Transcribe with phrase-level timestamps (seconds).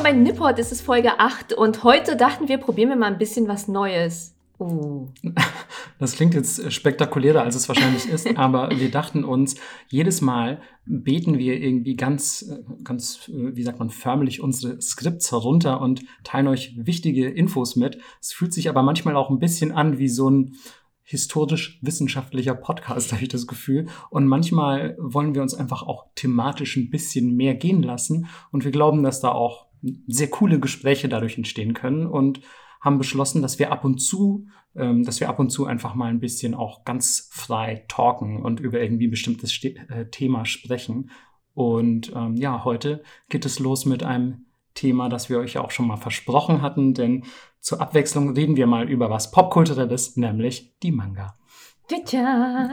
[0.00, 3.18] Willkommen bei Nipport, das ist Folge 8 und heute dachten wir, probieren wir mal ein
[3.18, 4.34] bisschen was Neues.
[4.58, 5.08] Uh.
[5.98, 9.56] Das klingt jetzt spektakulärer, als es wahrscheinlich ist, aber wir dachten uns,
[9.88, 12.50] jedes Mal beten wir irgendwie ganz,
[12.82, 17.98] ganz, wie sagt man, förmlich unsere Skripts herunter und teilen euch wichtige Infos mit.
[18.22, 20.56] Es fühlt sich aber manchmal auch ein bisschen an wie so ein
[21.02, 23.88] historisch-wissenschaftlicher Podcast, habe ich das Gefühl.
[24.08, 28.28] Und manchmal wollen wir uns einfach auch thematisch ein bisschen mehr gehen lassen.
[28.50, 29.69] Und wir glauben, dass da auch
[30.06, 32.40] sehr coole Gespräche dadurch entstehen können und
[32.80, 36.06] haben beschlossen, dass wir ab und zu, ähm, dass wir ab und zu einfach mal
[36.06, 41.10] ein bisschen auch ganz frei talken und über irgendwie ein bestimmtes Ste äh, Thema sprechen.
[41.54, 45.88] Und ähm, ja, heute geht es los mit einem Thema, das wir euch auch schon
[45.88, 47.24] mal versprochen hatten, denn
[47.60, 51.36] zur Abwechslung reden wir mal über was Popkulturelles, nämlich die Manga.
[52.04, 52.70] Tja.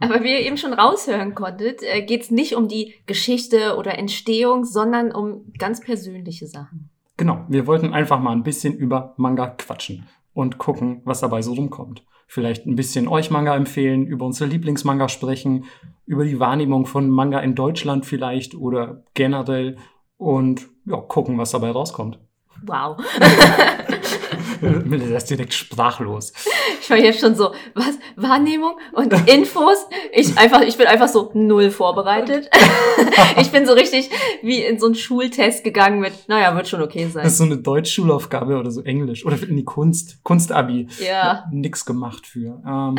[0.00, 3.98] Aber wie ihr eben schon raushören konntet, äh, geht es nicht um die Geschichte oder
[3.98, 6.90] Entstehung, sondern um ganz persönliche Sachen.
[7.16, 11.52] Genau, wir wollten einfach mal ein bisschen über Manga quatschen und gucken, was dabei so
[11.52, 12.02] rumkommt.
[12.26, 15.64] Vielleicht ein bisschen euch Manga empfehlen, über unsere Lieblingsmanga sprechen,
[16.06, 19.76] über die Wahrnehmung von Manga in Deutschland vielleicht oder generell
[20.16, 22.18] und ja, gucken, was dabei rauskommt.
[22.64, 22.98] Wow.
[24.84, 26.32] Melissa ist direkt sprachlos.
[26.80, 27.98] Ich war jetzt schon so, was?
[28.16, 29.86] Wahrnehmung und Infos?
[30.12, 32.50] Ich einfach, ich bin einfach so null vorbereitet.
[33.40, 34.10] ich bin so richtig
[34.42, 37.24] wie in so einen Schultest gegangen mit, naja, wird schon okay sein.
[37.24, 39.24] Das ist so eine Deutschschulaufgabe oder so Englisch.
[39.24, 40.88] Oder in die Kunst, Kunstabi.
[40.98, 41.44] Ja.
[41.52, 42.62] Nix gemacht für.
[42.66, 42.96] Ähm,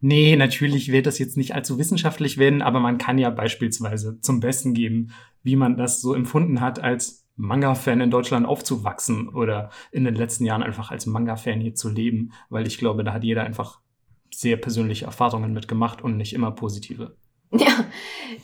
[0.00, 4.40] nee, natürlich wird das jetzt nicht allzu wissenschaftlich werden, aber man kann ja beispielsweise zum
[4.40, 10.04] Besten geben, wie man das so empfunden hat, als Manga-Fan in Deutschland aufzuwachsen oder in
[10.04, 13.44] den letzten Jahren einfach als Manga-Fan hier zu leben, weil ich glaube, da hat jeder
[13.44, 13.80] einfach
[14.34, 17.16] sehr persönliche Erfahrungen mitgemacht und nicht immer positive.
[17.52, 17.84] Ja,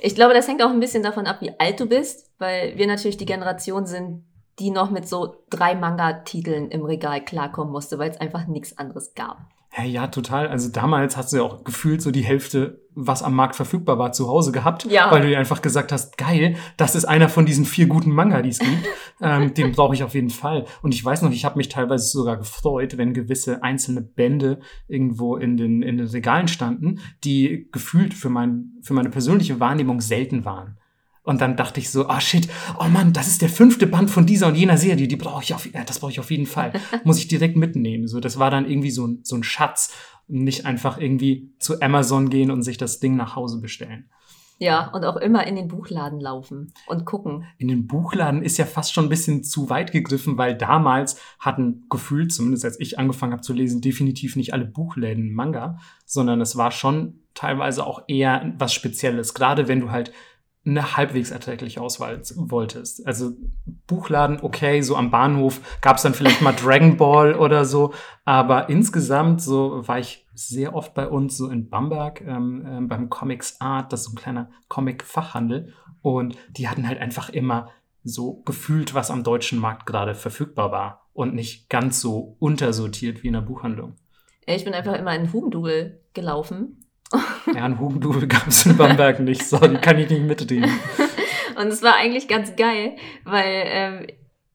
[0.00, 2.86] ich glaube, das hängt auch ein bisschen davon ab, wie alt du bist, weil wir
[2.86, 4.24] natürlich die Generation sind,
[4.58, 9.14] die noch mit so drei Manga-Titeln im Regal klarkommen musste, weil es einfach nichts anderes
[9.14, 9.38] gab.
[9.70, 10.48] Hey, ja, total.
[10.48, 14.12] Also damals hast du ja auch gefühlt so die Hälfte, was am Markt verfügbar war,
[14.12, 15.10] zu Hause gehabt, ja.
[15.10, 18.42] weil du dir einfach gesagt hast, geil, das ist einer von diesen vier guten Manga,
[18.42, 18.86] die es gibt.
[19.20, 20.66] ähm, den brauche ich auf jeden Fall.
[20.82, 25.36] Und ich weiß noch, ich habe mich teilweise sogar gefreut, wenn gewisse einzelne Bände irgendwo
[25.36, 30.44] in den, in den Regalen standen, die gefühlt für, mein, für meine persönliche Wahrnehmung selten
[30.44, 30.78] waren.
[31.24, 32.48] Und dann dachte ich so, ah oh shit,
[32.80, 35.54] oh Mann, das ist der fünfte Band von dieser und jener Serie, die brauche ich
[35.54, 36.72] auf, das brauche ich auf jeden Fall.
[37.04, 38.08] Muss ich direkt mitnehmen.
[38.08, 39.94] So, das war dann irgendwie so, ein so ein Schatz.
[40.28, 44.08] Nicht einfach irgendwie zu Amazon gehen und sich das Ding nach Hause bestellen.
[44.62, 47.46] Ja, und auch immer in den Buchladen laufen und gucken.
[47.58, 51.86] In den Buchladen ist ja fast schon ein bisschen zu weit gegriffen, weil damals hatten
[51.90, 56.56] gefühlt, zumindest als ich angefangen habe zu lesen, definitiv nicht alle Buchläden Manga, sondern es
[56.56, 59.34] war schon teilweise auch eher was Spezielles.
[59.34, 60.12] Gerade wenn du halt
[60.64, 63.04] eine halbwegs erträgliche Auswahl wolltest.
[63.06, 63.32] Also
[63.86, 67.92] Buchladen, okay, so am Bahnhof gab es dann vielleicht mal Dragon Ball oder so,
[68.24, 73.10] aber insgesamt so war ich sehr oft bei uns so in Bamberg ähm, ähm, beim
[73.10, 77.70] Comics Art, das ist so ein kleiner Comic-Fachhandel und die hatten halt einfach immer
[78.04, 83.28] so gefühlt, was am deutschen Markt gerade verfügbar war und nicht ganz so untersortiert wie
[83.28, 83.94] in der Buchhandlung.
[84.46, 86.81] Ich bin einfach immer in Hugendubel gelaufen
[87.54, 89.44] ja, einen Hugendubel gab es in Bamberg nicht.
[89.44, 90.70] Sorry, kann ich nicht mitreden.
[91.60, 94.06] Und es war eigentlich ganz geil, weil ähm,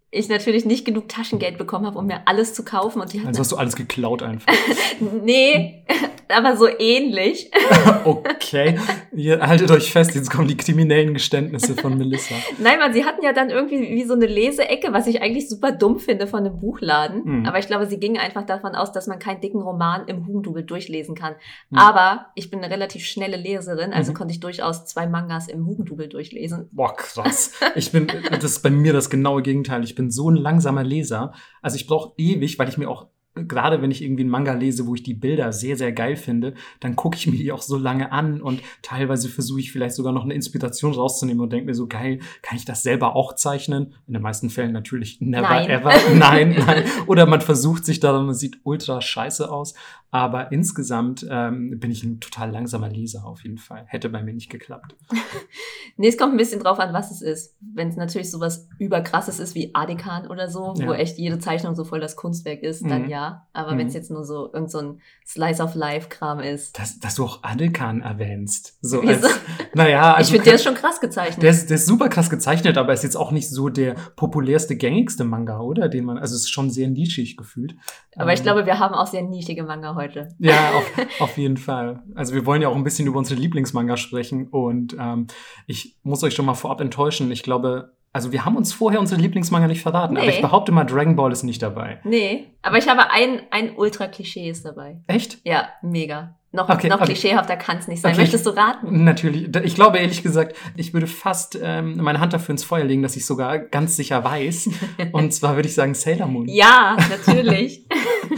[0.09, 3.01] ich natürlich nicht genug Taschengeld bekommen habe, um mir alles zu kaufen.
[3.01, 4.51] Und die also hast du alles geklaut einfach.
[5.23, 5.83] nee,
[6.29, 7.51] aber so ähnlich.
[8.05, 8.79] okay,
[9.15, 12.35] ihr haltet euch fest, jetzt kommen die kriminellen Geständnisse von Melissa.
[12.59, 15.71] Nein, man, sie hatten ja dann irgendwie wie so eine Leseecke, was ich eigentlich super
[15.71, 17.21] dumm finde von einem Buchladen.
[17.23, 17.45] Mhm.
[17.45, 20.63] Aber ich glaube, sie gingen einfach davon aus, dass man keinen dicken Roman im Hugendubel
[20.63, 21.35] durchlesen kann.
[21.69, 21.77] Mhm.
[21.77, 24.15] Aber ich bin eine relativ schnelle Leserin, also mhm.
[24.15, 26.69] konnte ich durchaus zwei Mangas im Hugendubel durchlesen.
[26.71, 27.53] Boah, krass.
[27.75, 29.83] Ich bin, das ist bei mir das genaue Gegenteil.
[29.83, 31.33] Ich bin so ein langsamer Leser.
[31.61, 33.07] Also ich brauche ewig, weil ich mir auch
[33.45, 36.53] gerade wenn ich irgendwie einen Manga lese, wo ich die Bilder sehr, sehr geil finde,
[36.79, 40.13] dann gucke ich mir die auch so lange an und teilweise versuche ich vielleicht sogar
[40.13, 43.93] noch eine Inspiration rauszunehmen und denke mir so, geil, kann ich das selber auch zeichnen?
[44.07, 45.69] In den meisten Fällen natürlich never nein.
[45.69, 45.91] ever.
[46.13, 46.83] Nein, nein.
[47.05, 49.73] Oder man versucht sich daran, es sieht ultra scheiße aus.
[50.09, 53.83] Aber insgesamt ähm, bin ich ein total langsamer Leser auf jeden Fall.
[53.87, 54.95] Hätte bei mir nicht geklappt.
[55.97, 57.57] nee, es kommt ein bisschen drauf an, was es ist.
[57.59, 60.87] Wenn es natürlich sowas überkrasses ist wie Adekan oder so, ja.
[60.87, 63.09] wo echt jede Zeichnung so voll das Kunstwerk ist, dann mhm.
[63.09, 63.77] ja aber mhm.
[63.79, 66.77] wenn es jetzt nur so irgend so ein Slice of Life Kram ist.
[66.79, 68.77] Dass, dass du auch Adelkan erwähnst.
[68.81, 69.27] So als,
[69.73, 71.43] naja, also ich finde, der ist schon krass gezeichnet.
[71.43, 74.75] Der ist, der ist super krass gezeichnet, aber ist jetzt auch nicht so der populärste,
[74.75, 75.89] gängigste Manga, oder?
[75.89, 77.75] Den man, also es ist schon sehr nischig gefühlt.
[78.15, 80.29] Aber ähm, ich glaube, wir haben auch sehr nischige Manga heute.
[80.39, 82.03] Ja, auf, auf jeden Fall.
[82.15, 85.27] Also wir wollen ja auch ein bisschen über unsere Lieblingsmanga sprechen und ähm,
[85.65, 87.31] ich muss euch schon mal vorab enttäuschen.
[87.31, 90.21] Ich glaube, Also wir haben uns vorher unsere Lieblingsmanga nicht verraten, nee.
[90.21, 91.99] aber ich behaupte mal, Dragon Ball ist nicht dabei.
[92.03, 94.97] Nee, aber ich habe ein, ein Ultra-Klischee ist dabei.
[95.05, 95.37] Echt?
[95.43, 96.35] Ja, mega.
[96.51, 97.13] Noch, okay, noch okay.
[97.13, 98.13] klischeehafter kann es nicht sein.
[98.13, 99.03] Okay, Möchtest du raten?
[99.03, 99.55] Natürlich.
[99.63, 103.15] Ich glaube ehrlich gesagt, ich würde fast ähm, meine Hand dafür ins Feuer legen, dass
[103.15, 104.71] ich sogar ganz sicher weiß.
[105.11, 106.47] Und zwar würde ich sagen Sailor Moon.
[106.47, 107.85] Ja, natürlich.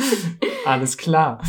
[0.66, 1.42] Alles klar.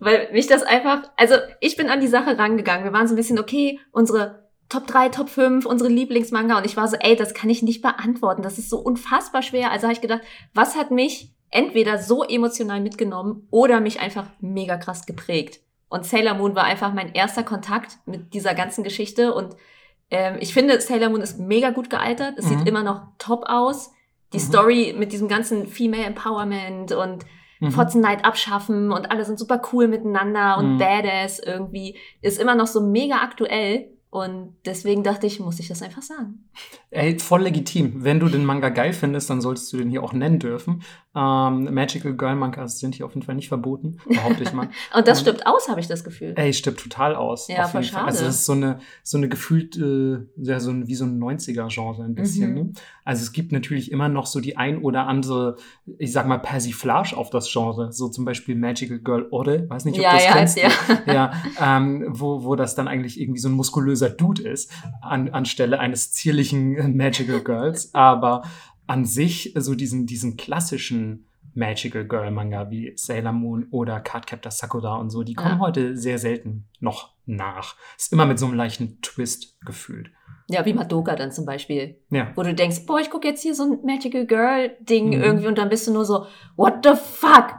[0.00, 2.82] Weil mich das einfach, also ich bin an die Sache rangegangen.
[2.82, 6.58] Wir waren so ein bisschen, okay, unsere Top 3, Top 5, unsere Lieblingsmanga.
[6.58, 8.42] Und ich war so, ey, das kann ich nicht beantworten.
[8.42, 9.70] Das ist so unfassbar schwer.
[9.70, 10.22] Also habe ich gedacht,
[10.52, 15.60] was hat mich entweder so emotional mitgenommen oder mich einfach mega krass geprägt?
[15.88, 19.32] Und Sailor Moon war einfach mein erster Kontakt mit dieser ganzen Geschichte.
[19.32, 19.56] Und
[20.10, 22.34] ähm, ich finde, Sailor Moon ist mega gut gealtert.
[22.36, 22.58] Es mhm.
[22.58, 23.90] sieht immer noch top aus.
[24.34, 24.42] Die mhm.
[24.42, 27.24] Story mit diesem ganzen Female Empowerment und
[27.60, 27.70] mhm.
[27.70, 30.78] Fotzenneid abschaffen und alle sind super cool miteinander und mhm.
[30.78, 33.97] badass irgendwie ist immer noch so mega aktuell.
[34.10, 36.48] Und deswegen dachte ich, muss ich das einfach sagen.
[36.90, 38.04] Ey, voll legitim.
[38.04, 40.82] Wenn du den Manga geil findest, dann solltest du den hier auch nennen dürfen.
[41.14, 44.70] Ähm, Magical Girl Mangas sind hier auf jeden Fall nicht verboten, behaupte ich mal.
[44.96, 46.32] Und das stirbt aus, habe ich das Gefühl.
[46.36, 47.48] Ey, stirbt total aus.
[47.48, 48.06] Ja, voll schade.
[48.06, 51.18] Also es ist so eine, so eine gefühlte, äh, ja, so ein, wie so ein
[51.18, 52.50] 90er-Genre ein bisschen.
[52.50, 52.54] Mhm.
[52.54, 52.72] Ne?
[53.04, 55.56] Also es gibt natürlich immer noch so die ein oder andere,
[55.98, 57.92] ich sag mal, Persiflage auf das Genre.
[57.92, 60.58] So zum Beispiel Magical Girl Ore, weiß nicht, ob ja, du das ja, kennst.
[60.58, 63.54] Ja, ja ähm, wo, wo das dann eigentlich irgendwie so ein
[63.98, 67.94] muskulöser Dude ist, an, anstelle eines zierlichen Magical Girls.
[67.94, 68.42] Aber
[68.86, 74.96] an sich so diesen, diesen klassischen Magical Girl Manga wie Sailor Moon oder Cardcaptor Sakura
[74.96, 75.58] und so, die kommen ja.
[75.58, 77.74] heute sehr selten noch nach.
[77.96, 80.10] Ist immer mit so einem leichten Twist gefühlt.
[80.50, 82.00] Ja, wie Madoka dann zum Beispiel.
[82.10, 82.28] Ja.
[82.34, 85.22] Wo du denkst, boah, ich gucke jetzt hier so ein Magical Girl Ding mhm.
[85.22, 87.56] irgendwie und dann bist du nur so, what the fuck?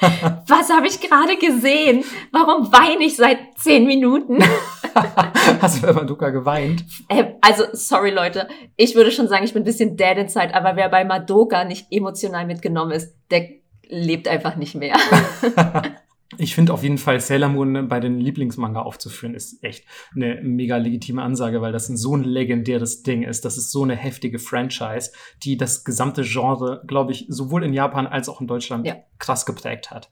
[0.46, 2.04] Was habe ich gerade gesehen?
[2.30, 4.38] Warum weine ich seit zehn Minuten?
[5.60, 6.84] Hast du bei Madoka geweint?
[7.08, 10.76] Äh, also, sorry Leute, ich würde schon sagen, ich bin ein bisschen dead inside, aber
[10.76, 13.48] wer bei Madoka nicht emotional mitgenommen ist, der
[13.88, 14.96] lebt einfach nicht mehr.
[16.38, 19.84] Ich finde auf jeden Fall Sailor Moon bei den Lieblingsmanga aufzuführen, ist echt
[20.14, 23.44] eine mega legitime Ansage, weil das ein so ein legendäres Ding ist.
[23.44, 25.12] Das ist so eine heftige Franchise,
[25.42, 28.96] die das gesamte Genre, glaube ich, sowohl in Japan als auch in Deutschland ja.
[29.18, 30.10] krass geprägt hat.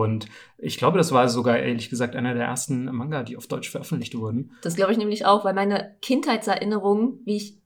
[0.00, 0.26] Und
[0.58, 4.16] ich glaube, das war sogar ehrlich gesagt einer der ersten Manga, die auf Deutsch veröffentlicht
[4.16, 4.52] wurden.
[4.62, 7.62] Das glaube ich nämlich auch, weil meine Kindheitserinnerungen, wie ich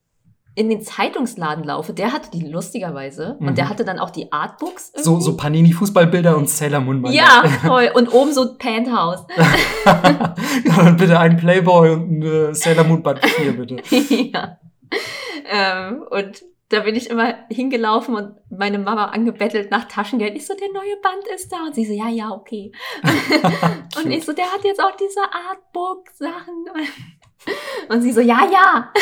[0.56, 3.48] in den Zeitungsladen laufe, der hatte die lustigerweise mhm.
[3.48, 4.90] und der hatte dann auch die Artbooks.
[4.94, 5.04] Irgendwie.
[5.04, 7.02] So, so Panini Fußballbilder und Sailor Moon.
[7.02, 7.12] -Manga.
[7.12, 7.90] Ja, voll.
[7.94, 9.26] Und oben so Penthouse.
[9.84, 13.76] ja, und bitte ein Playboy und ein Sailor Moon Band 4, bitte.
[14.32, 14.58] ja.
[15.48, 20.34] Ähm, und da bin ich immer hingelaufen und meine Mama angebettelt nach Taschengeld.
[20.36, 21.66] Ich so, der neue Band ist da.
[21.66, 22.72] Und sie so, ja, ja, okay.
[24.02, 26.66] und ich so, der hat jetzt auch diese Artbook-Sachen.
[27.88, 28.92] Und sie so, ja, ja.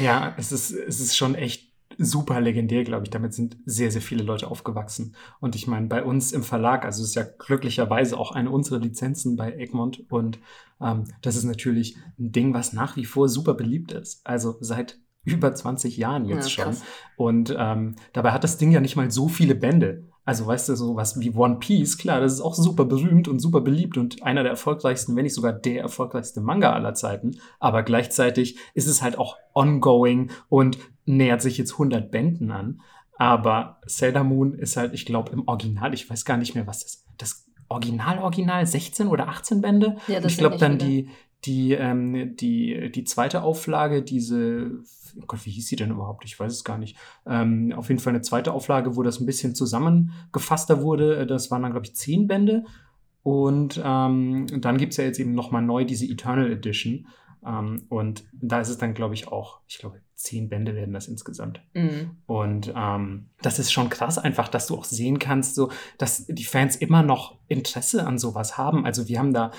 [0.00, 3.10] Ja, es ist, es ist schon echt super legendär, glaube ich.
[3.10, 5.16] Damit sind sehr, sehr viele Leute aufgewachsen.
[5.40, 8.78] Und ich meine, bei uns im Verlag, also es ist ja glücklicherweise auch eine unserer
[8.78, 10.04] Lizenzen bei Egmont.
[10.10, 10.38] Und
[10.80, 14.24] ähm, das ist natürlich ein Ding, was nach wie vor super beliebt ist.
[14.24, 16.76] Also seit über 20 Jahren jetzt ja, schon.
[17.16, 20.08] Und ähm, dabei hat das Ding ja nicht mal so viele Bände.
[20.24, 23.40] Also weißt du, so was wie One Piece, klar, das ist auch super berühmt und
[23.40, 27.32] super beliebt und einer der erfolgreichsten, wenn nicht sogar der erfolgreichste Manga aller Zeiten.
[27.58, 32.80] Aber gleichzeitig ist es halt auch ongoing und nähert sich jetzt 100 Bänden an.
[33.18, 36.84] Aber Sailor Moon ist halt, ich glaube, im Original, ich weiß gar nicht mehr, was
[36.84, 39.96] das, das Original, Original, 16 oder 18 Bände.
[40.06, 41.08] Ja, das ich glaube dann die,
[41.44, 44.82] die, ähm, die, die zweite Auflage, diese
[45.20, 46.24] oh Gott, wie hieß sie denn überhaupt?
[46.24, 46.96] Ich weiß es gar nicht.
[47.26, 51.26] Ähm, auf jeden Fall eine zweite Auflage, wo das ein bisschen zusammengefasster wurde.
[51.26, 52.64] Das waren dann, glaube ich, zehn Bände.
[53.22, 57.06] Und ähm, dann gibt es ja jetzt eben nochmal neu diese Eternal Edition.
[57.44, 61.08] Ähm, und da ist es dann, glaube ich, auch, ich glaube, zehn Bände werden das
[61.08, 61.60] insgesamt.
[61.74, 62.16] Mhm.
[62.26, 66.44] Und ähm, das ist schon krass einfach, dass du auch sehen kannst, so, dass die
[66.44, 68.84] Fans immer noch Interesse an sowas haben.
[68.84, 69.50] Also wir haben da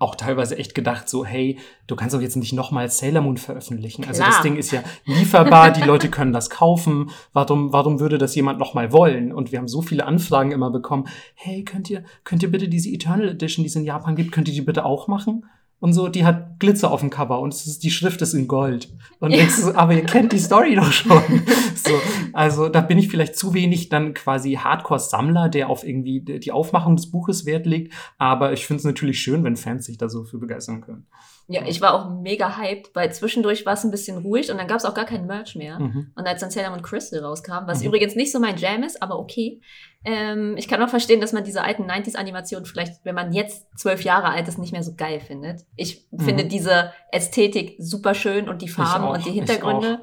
[0.00, 4.04] auch teilweise echt gedacht, so, hey, du kannst doch jetzt nicht nochmal Sailor Moon veröffentlichen.
[4.06, 7.10] Also das Ding ist ja lieferbar, die Leute können das kaufen.
[7.34, 9.30] Warum, warum würde das jemand nochmal wollen?
[9.30, 12.88] Und wir haben so viele Anfragen immer bekommen, hey, könnt ihr, könnt ihr bitte diese
[12.88, 15.44] Eternal Edition, die es in Japan gibt, könnt ihr die bitte auch machen?
[15.80, 18.92] Und so, die hat Glitzer auf dem Cover und ist, die Schrift ist in Gold.
[19.18, 19.38] Und ja.
[19.38, 21.22] denkst du aber ihr kennt die Story doch schon.
[21.74, 21.92] so,
[22.34, 26.96] also da bin ich vielleicht zu wenig dann quasi Hardcore-Sammler, der auf irgendwie die Aufmachung
[26.96, 27.94] des Buches Wert legt.
[28.18, 31.06] Aber ich finde es natürlich schön, wenn Fans sich da so für begeistern können.
[31.48, 34.68] Ja, ich war auch mega hyped, weil zwischendurch war es ein bisschen ruhig und dann
[34.68, 35.80] gab es auch gar kein Merch mehr.
[35.80, 36.12] Mhm.
[36.14, 37.88] Und als dann Sailor Moon Crystal rauskam, was mhm.
[37.88, 39.60] übrigens nicht so mein Jam ist, aber okay.
[40.04, 44.02] Ähm, ich kann auch verstehen, dass man diese alten 90s-Animationen vielleicht, wenn man jetzt zwölf
[44.02, 45.66] Jahre alt ist, nicht mehr so geil findet.
[45.76, 46.20] Ich mhm.
[46.20, 50.00] finde diese Ästhetik super schön und die Farben und die Hintergründe.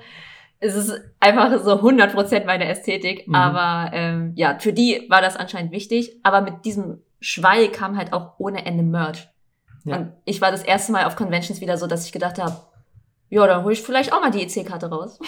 [0.60, 3.28] es ist einfach so 100% meine Ästhetik.
[3.28, 3.36] Mhm.
[3.36, 6.20] Aber ähm, ja, für die war das anscheinend wichtig.
[6.22, 9.28] Aber mit diesem Schweig kam halt auch ohne Ende Merch.
[9.84, 9.98] Ja.
[9.98, 12.56] Und ich war das erste Mal auf Conventions wieder so, dass ich gedacht habe,
[13.30, 15.20] ja, dann hole ich vielleicht auch mal die EC-Karte raus.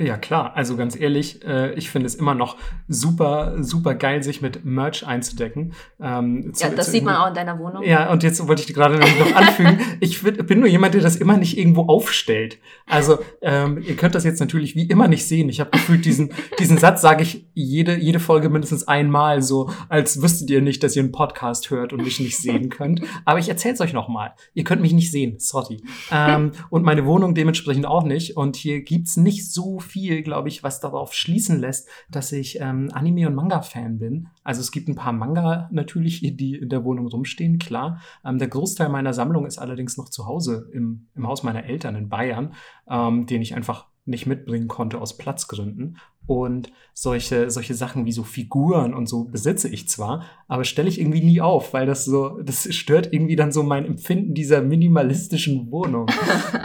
[0.00, 0.52] Ja, klar.
[0.54, 2.56] Also ganz ehrlich, äh, ich finde es immer noch
[2.88, 5.74] super, super geil, sich mit Merch einzudecken.
[6.00, 7.82] Ähm, zu, ja, das sieht man auch in deiner Wohnung.
[7.84, 9.78] Ja, und jetzt wollte ich gerade noch anfügen.
[10.00, 12.58] ich bin nur jemand, der das immer nicht irgendwo aufstellt.
[12.86, 15.50] Also ähm, ihr könnt das jetzt natürlich wie immer nicht sehen.
[15.50, 20.22] Ich habe gefühlt diesen, diesen Satz, sage ich jede, jede Folge mindestens einmal, so als
[20.22, 23.02] wüsstet ihr nicht, dass ihr einen Podcast hört und mich nicht sehen könnt.
[23.24, 24.34] Aber ich erzähle es euch nochmal.
[24.54, 25.82] Ihr könnt mich nicht sehen, sorry.
[26.10, 28.36] Ähm, und meine Wohnung dementsprechend auch nicht.
[28.36, 32.90] Und hier gibt's nicht so viel, glaube ich, was darauf schließen lässt, dass ich ähm,
[32.92, 34.28] Anime- und Manga-Fan bin.
[34.42, 38.00] Also es gibt ein paar Manga natürlich, die in der Wohnung rumstehen, klar.
[38.24, 41.96] Ähm, der Großteil meiner Sammlung ist allerdings noch zu Hause im, im Haus meiner Eltern
[41.96, 42.54] in Bayern,
[42.88, 45.98] ähm, den ich einfach nicht mitbringen konnte aus Platzgründen.
[46.30, 51.00] Und solche, solche Sachen wie so Figuren und so besitze ich zwar, aber stelle ich
[51.00, 55.72] irgendwie nie auf, weil das so, das stört irgendwie dann so mein Empfinden dieser minimalistischen
[55.72, 56.06] Wohnung.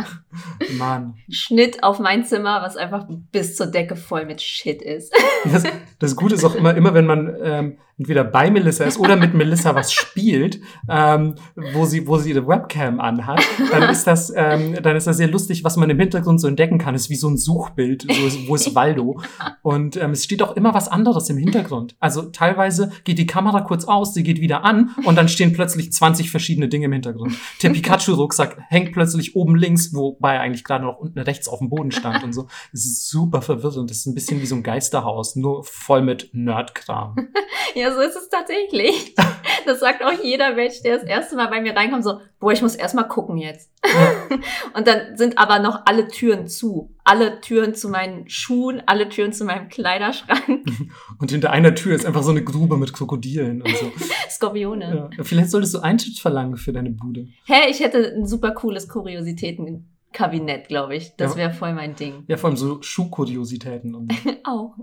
[0.77, 1.15] Mann.
[1.31, 5.11] Schnitt auf mein Zimmer, was einfach bis zur Decke voll mit Shit ist.
[5.51, 5.63] Das,
[5.97, 9.33] das Gute ist auch immer, immer wenn man ähm, entweder bei Melissa ist oder mit
[9.35, 10.59] Melissa was spielt,
[10.89, 11.35] ähm,
[11.73, 15.27] wo sie, wo sie ihre Webcam anhat, dann ist das, ähm, dann ist das sehr
[15.27, 16.95] lustig, was man im Hintergrund so entdecken kann.
[16.95, 19.21] ist wie so ein Suchbild, so, wo ist Waldo?
[19.61, 21.95] Und ähm, es steht auch immer was anderes im Hintergrund.
[21.99, 25.91] Also teilweise geht die Kamera kurz aus, sie geht wieder an und dann stehen plötzlich
[25.91, 27.35] 20 verschiedene Dinge im Hintergrund.
[27.63, 31.69] Der Pikachu-Rucksack hängt plötzlich oben links, wobei er eigentlich gerade noch unten rechts auf dem
[31.69, 32.47] Boden stand und so.
[32.73, 33.89] Es ist super verwirrend.
[33.89, 37.15] Das ist ein bisschen wie so ein Geisterhaus, nur voll mit Nerdkram.
[37.73, 39.15] Ja, so ist es tatsächlich.
[39.65, 42.61] Das sagt auch jeder Mensch, der das erste Mal bei mir reinkommt, so, boah, ich
[42.61, 43.71] muss erst mal gucken jetzt.
[43.83, 44.37] Ja.
[44.75, 46.95] Und dann sind aber noch alle Türen zu.
[47.03, 50.65] Alle Türen zu meinen Schuhen, alle Türen zu meinem Kleiderschrank.
[51.19, 53.91] Und hinter einer Tür ist einfach so eine Grube mit Krokodilen und so.
[54.29, 55.09] Skorpione.
[55.17, 55.23] Ja.
[55.23, 57.21] Vielleicht solltest du Eintritt verlangen für deine Bude.
[57.45, 61.15] Hä, hey, ich hätte ein super cooles Kuriositäten Kabinett, glaube ich.
[61.17, 62.23] Das wäre voll mein Ding.
[62.27, 63.95] Ja, vor allem so Schuhkuriositäten.
[63.95, 64.29] Und so.
[64.43, 64.75] auch.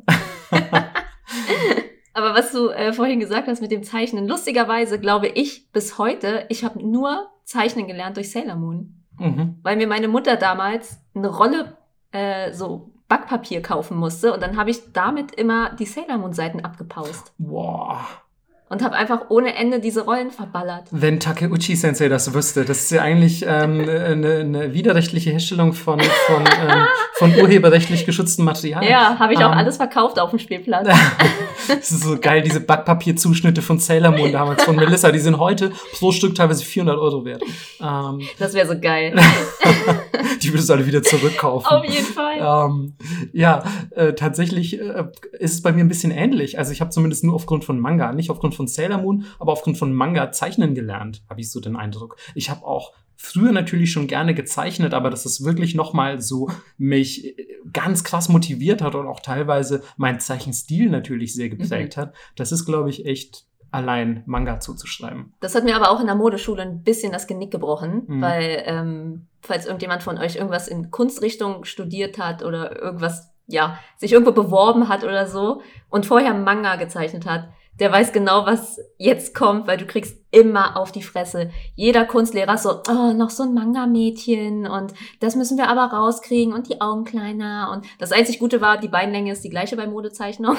[2.14, 6.44] Aber was du äh, vorhin gesagt hast mit dem Zeichnen, lustigerweise glaube ich bis heute,
[6.48, 9.02] ich habe nur Zeichnen gelernt durch Sailor Moon.
[9.18, 9.58] Mhm.
[9.62, 11.76] Weil mir meine Mutter damals eine Rolle
[12.12, 16.60] äh, so Backpapier kaufen musste und dann habe ich damit immer die Sailor Moon Seiten
[16.60, 17.34] abgepaust.
[17.38, 18.06] Boah
[18.72, 20.84] und habe einfach ohne Ende diese Rollen verballert.
[20.90, 26.42] Wenn Takeuchi-Sensei das wüsste, das ist ja eigentlich ähm, eine, eine widerrechtliche Herstellung von, von,
[26.42, 26.86] ähm,
[27.16, 28.82] von urheberrechtlich geschütztem Material.
[28.82, 30.88] Ja, habe ich auch ähm, alles verkauft auf dem Spielplatz.
[31.68, 35.70] das ist so geil, diese Backpapierzuschnitte von Sailor Moon damals, von Melissa, die sind heute
[35.92, 37.42] pro Stück teilweise 400 Euro wert.
[37.78, 39.14] Ähm, das wäre so geil.
[40.42, 41.68] die würdest du alle wieder zurückkaufen.
[41.68, 42.38] Auf jeden Fall.
[42.40, 42.94] Ähm,
[43.34, 45.04] ja, äh, tatsächlich äh,
[45.38, 46.58] ist es bei mir ein bisschen ähnlich.
[46.58, 49.52] Also ich habe zumindest nur aufgrund von Manga, nicht aufgrund von von Sailor Moon, aber
[49.52, 52.16] aufgrund von Manga zeichnen gelernt, habe ich so den Eindruck.
[52.34, 57.38] Ich habe auch früher natürlich schon gerne gezeichnet, aber dass es wirklich nochmal so mich
[57.38, 62.00] äh, ganz krass motiviert hat und auch teilweise mein Zeichenstil natürlich sehr geprägt mhm.
[62.00, 65.32] hat, das ist, glaube ich, echt allein Manga zuzuschreiben.
[65.40, 68.20] Das hat mir aber auch in der Modeschule ein bisschen das Genick gebrochen, mhm.
[68.20, 74.12] weil ähm, falls irgendjemand von euch irgendwas in Kunstrichtung studiert hat oder irgendwas, ja, sich
[74.12, 77.48] irgendwo beworben hat oder so und vorher Manga gezeichnet hat,
[77.80, 81.50] der weiß genau, was jetzt kommt, weil du kriegst immer auf die Fresse.
[81.74, 86.68] Jeder Kunstlehrer so, oh, noch so ein Manga-Mädchen und das müssen wir aber rauskriegen und
[86.68, 90.56] die Augen kleiner und das einzig Gute war, die Beinlänge ist die gleiche bei Modezeichnung.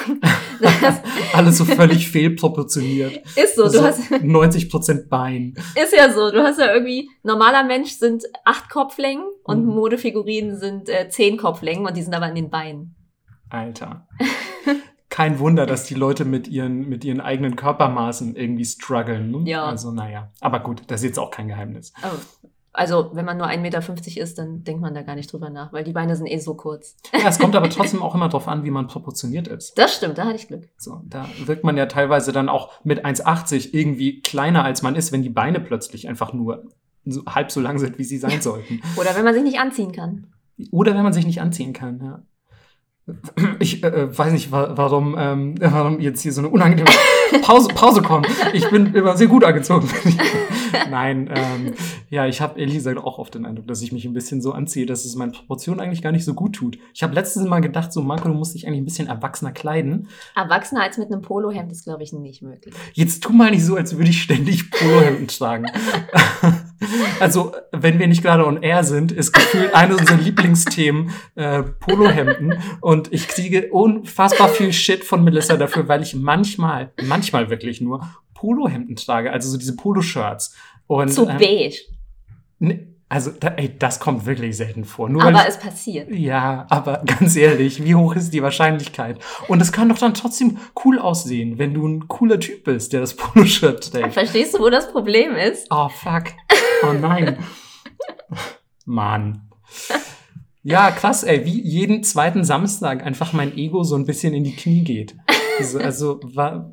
[1.33, 3.21] Alles so völlig fehlproportioniert.
[3.35, 5.53] Ist so, du so hast 90 Prozent Bein.
[5.81, 9.73] Ist ja so, du hast ja irgendwie, normaler Mensch sind acht Kopflängen und mhm.
[9.73, 12.95] Modefigurinen sind äh, zehn Kopflängen und die sind aber in den Beinen.
[13.49, 14.07] Alter
[15.13, 19.29] kein Wunder, dass die Leute mit ihren, mit ihren eigenen Körpermaßen irgendwie strugglen.
[19.29, 19.43] Ne?
[19.47, 19.65] Ja.
[19.65, 20.31] Also, naja.
[20.41, 21.93] Aber gut, das ist jetzt auch kein Geheimnis.
[22.01, 22.47] Oh.
[22.71, 25.71] Also, wenn man nur 1,50 Meter ist, dann denkt man da gar nicht drüber nach,
[25.71, 26.95] weil die Beine sind eh so kurz.
[27.13, 29.77] Ja, es kommt aber trotzdem auch immer darauf an, wie man proportioniert ist.
[29.77, 30.67] Das stimmt, da hatte ich Glück.
[30.77, 35.11] So, da wirkt man ja teilweise dann auch mit 1,80 irgendwie kleiner, als man ist,
[35.11, 36.65] wenn die Beine plötzlich einfach nur
[37.27, 38.81] halb so lang sind, wie sie sein sollten.
[38.97, 40.33] Oder wenn man sich nicht anziehen kann.
[40.71, 42.23] Oder wenn man sich nicht anziehen kann, ja.
[43.59, 46.89] Ich äh, äh, weiß nicht, warum, ähm, warum jetzt hier so eine unangenehme
[47.41, 48.27] Pause, Pause kommt.
[48.53, 49.89] Ich bin immer sehr gut angezogen.
[50.89, 51.73] Nein, ähm,
[52.09, 54.53] ja, ich habe ehrlich gesagt auch oft den Eindruck, dass ich mich ein bisschen so
[54.53, 56.77] anziehe, dass es meinen Proportionen eigentlich gar nicht so gut tut.
[56.93, 60.07] Ich habe letztes Mal gedacht, so Marco, du musst dich eigentlich ein bisschen erwachsener kleiden.
[60.35, 62.73] Erwachsener als mit einem Polohemd ist, glaube ich, nicht möglich.
[62.93, 65.65] Jetzt tu mal nicht so, als würde ich ständig Polohemden tragen.
[67.19, 72.59] Also, wenn wir nicht gerade on air sind, ist gefühlt eines unserer Lieblingsthemen äh, Polohemden.
[72.81, 78.07] Und ich kriege unfassbar viel Shit von Melissa dafür, weil ich manchmal, manchmal wirklich nur
[78.33, 80.55] Polohemden trage, also so diese Poloshirts.
[80.87, 81.77] Und, Zu ähm, beige.
[82.59, 85.07] ne, also, da, ey, das kommt wirklich selten vor.
[85.07, 86.09] Nur Aber es passiert.
[86.09, 89.19] ja, aber ganz ehrlich, wie hoch ist die Wahrscheinlichkeit?
[89.47, 93.01] Und es kann doch dann trotzdem cool aussehen, wenn du ein cooler Typ bist, der
[93.01, 94.13] das Poloshirt trägt.
[94.13, 95.67] Verstehst du, wo das Problem ist?
[95.69, 96.23] Oh, fuck.
[96.83, 97.37] Oh nein.
[98.85, 99.43] Mann.
[100.63, 104.55] Ja, krass, ey, wie jeden zweiten Samstag einfach mein Ego so ein bisschen in die
[104.55, 105.15] Knie geht.
[105.59, 106.71] Also, also war,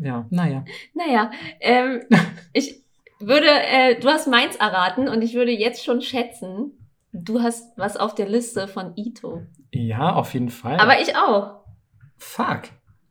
[0.00, 0.64] ja, naja.
[0.94, 2.02] Naja, ähm,
[2.52, 2.79] ich
[3.20, 6.72] würde, äh, du hast meins erraten und ich würde jetzt schon schätzen,
[7.12, 9.42] du hast was auf der Liste von Ito.
[9.72, 10.78] Ja, auf jeden Fall.
[10.78, 11.60] Aber ich auch.
[12.16, 12.62] fuck.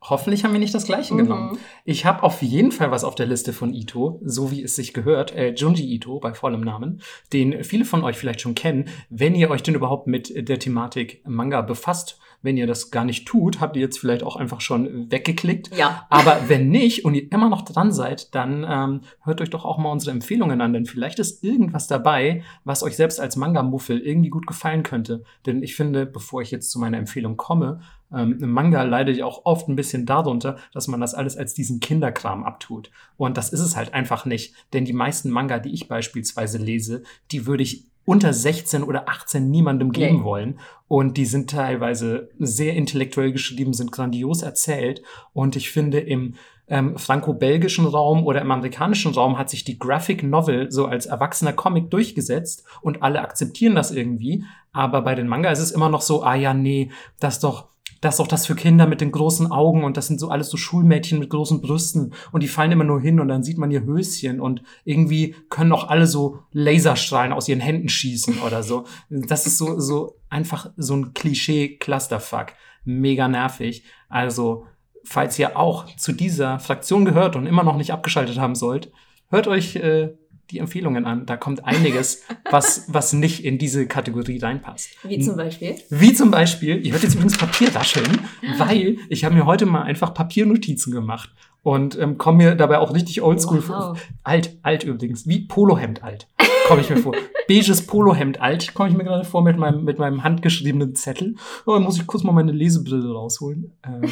[0.02, 1.18] Hoffentlich haben wir nicht das gleiche Mhm.
[1.18, 1.58] genommen.
[1.84, 4.94] Ich habe auf jeden Fall was auf der Liste von Ito, so wie es sich
[4.94, 7.02] gehört, äh, Junji Ito bei vollem Namen,
[7.32, 11.22] den viele von euch vielleicht schon kennen, wenn ihr euch denn überhaupt mit der Thematik
[11.26, 12.18] Manga befasst.
[12.42, 15.76] Wenn ihr das gar nicht tut, habt ihr jetzt vielleicht auch einfach schon weggeklickt.
[15.76, 16.06] Ja.
[16.08, 19.76] Aber wenn nicht und ihr immer noch dran seid, dann ähm, hört euch doch auch
[19.76, 24.30] mal unsere Empfehlungen an, denn vielleicht ist irgendwas dabei, was euch selbst als Manga-Muffel irgendwie
[24.30, 25.22] gut gefallen könnte.
[25.44, 27.80] Denn ich finde, bevor ich jetzt zu meiner Empfehlung komme,
[28.14, 31.54] ähm, im Manga leidet ja auch oft ein bisschen darunter, dass man das alles als
[31.54, 32.90] diesen Kinderkram abtut.
[33.16, 34.54] Und das ist es halt einfach nicht.
[34.72, 39.50] Denn die meisten Manga, die ich beispielsweise lese, die würde ich unter 16 oder 18
[39.50, 40.24] niemandem geben Nee.
[40.24, 40.58] wollen.
[40.88, 45.02] Und die sind teilweise sehr intellektuell geschrieben, sind grandios erzählt.
[45.32, 46.34] Und ich finde, im
[46.66, 51.52] ähm, franco-belgischen Raum oder im amerikanischen Raum hat sich die Graphic Novel so als erwachsener
[51.52, 54.44] Comic durchgesetzt und alle akzeptieren das irgendwie.
[54.72, 57.68] Aber bei den Manga ist es immer noch so, ah ja, nee, das doch,
[58.00, 60.48] das ist doch das für Kinder mit den großen Augen und das sind so alles
[60.48, 63.70] so Schulmädchen mit großen Brüsten und die fallen immer nur hin und dann sieht man
[63.70, 68.84] ihr Höschen und irgendwie können auch alle so Laserstrahlen aus ihren Händen schießen oder so.
[69.10, 72.54] Das ist so, so einfach so ein Klischee-Clusterfuck.
[72.84, 73.84] Mega nervig.
[74.08, 74.66] Also,
[75.04, 78.90] falls ihr auch zu dieser Fraktion gehört und immer noch nicht abgeschaltet haben sollt,
[79.28, 80.14] hört euch äh,
[80.50, 81.26] die Empfehlungen an.
[81.26, 84.90] Da kommt einiges, was, was nicht in diese Kategorie reinpasst.
[85.04, 85.76] Wie zum Beispiel.
[85.90, 88.18] Wie zum Beispiel, ihr hört jetzt übrigens Papier rascheln,
[88.58, 91.30] weil ich habe mir heute mal einfach Papiernotizen gemacht
[91.62, 93.90] und ähm, komme mir dabei auch richtig oldschool vor.
[93.92, 94.08] Wow.
[94.22, 96.26] Alt, alt übrigens, wie Polohemd alt,
[96.66, 97.14] komme ich mir vor.
[97.48, 101.34] Beiges Polohemd alt, komme ich mir gerade vor mit meinem, mit meinem handgeschriebenen Zettel.
[101.66, 103.72] Oh, muss ich kurz mal meine Lesebrille rausholen.
[103.84, 104.08] Ähm,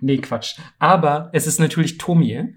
[0.00, 0.58] nee, Quatsch.
[0.78, 2.54] Aber es ist natürlich Tomie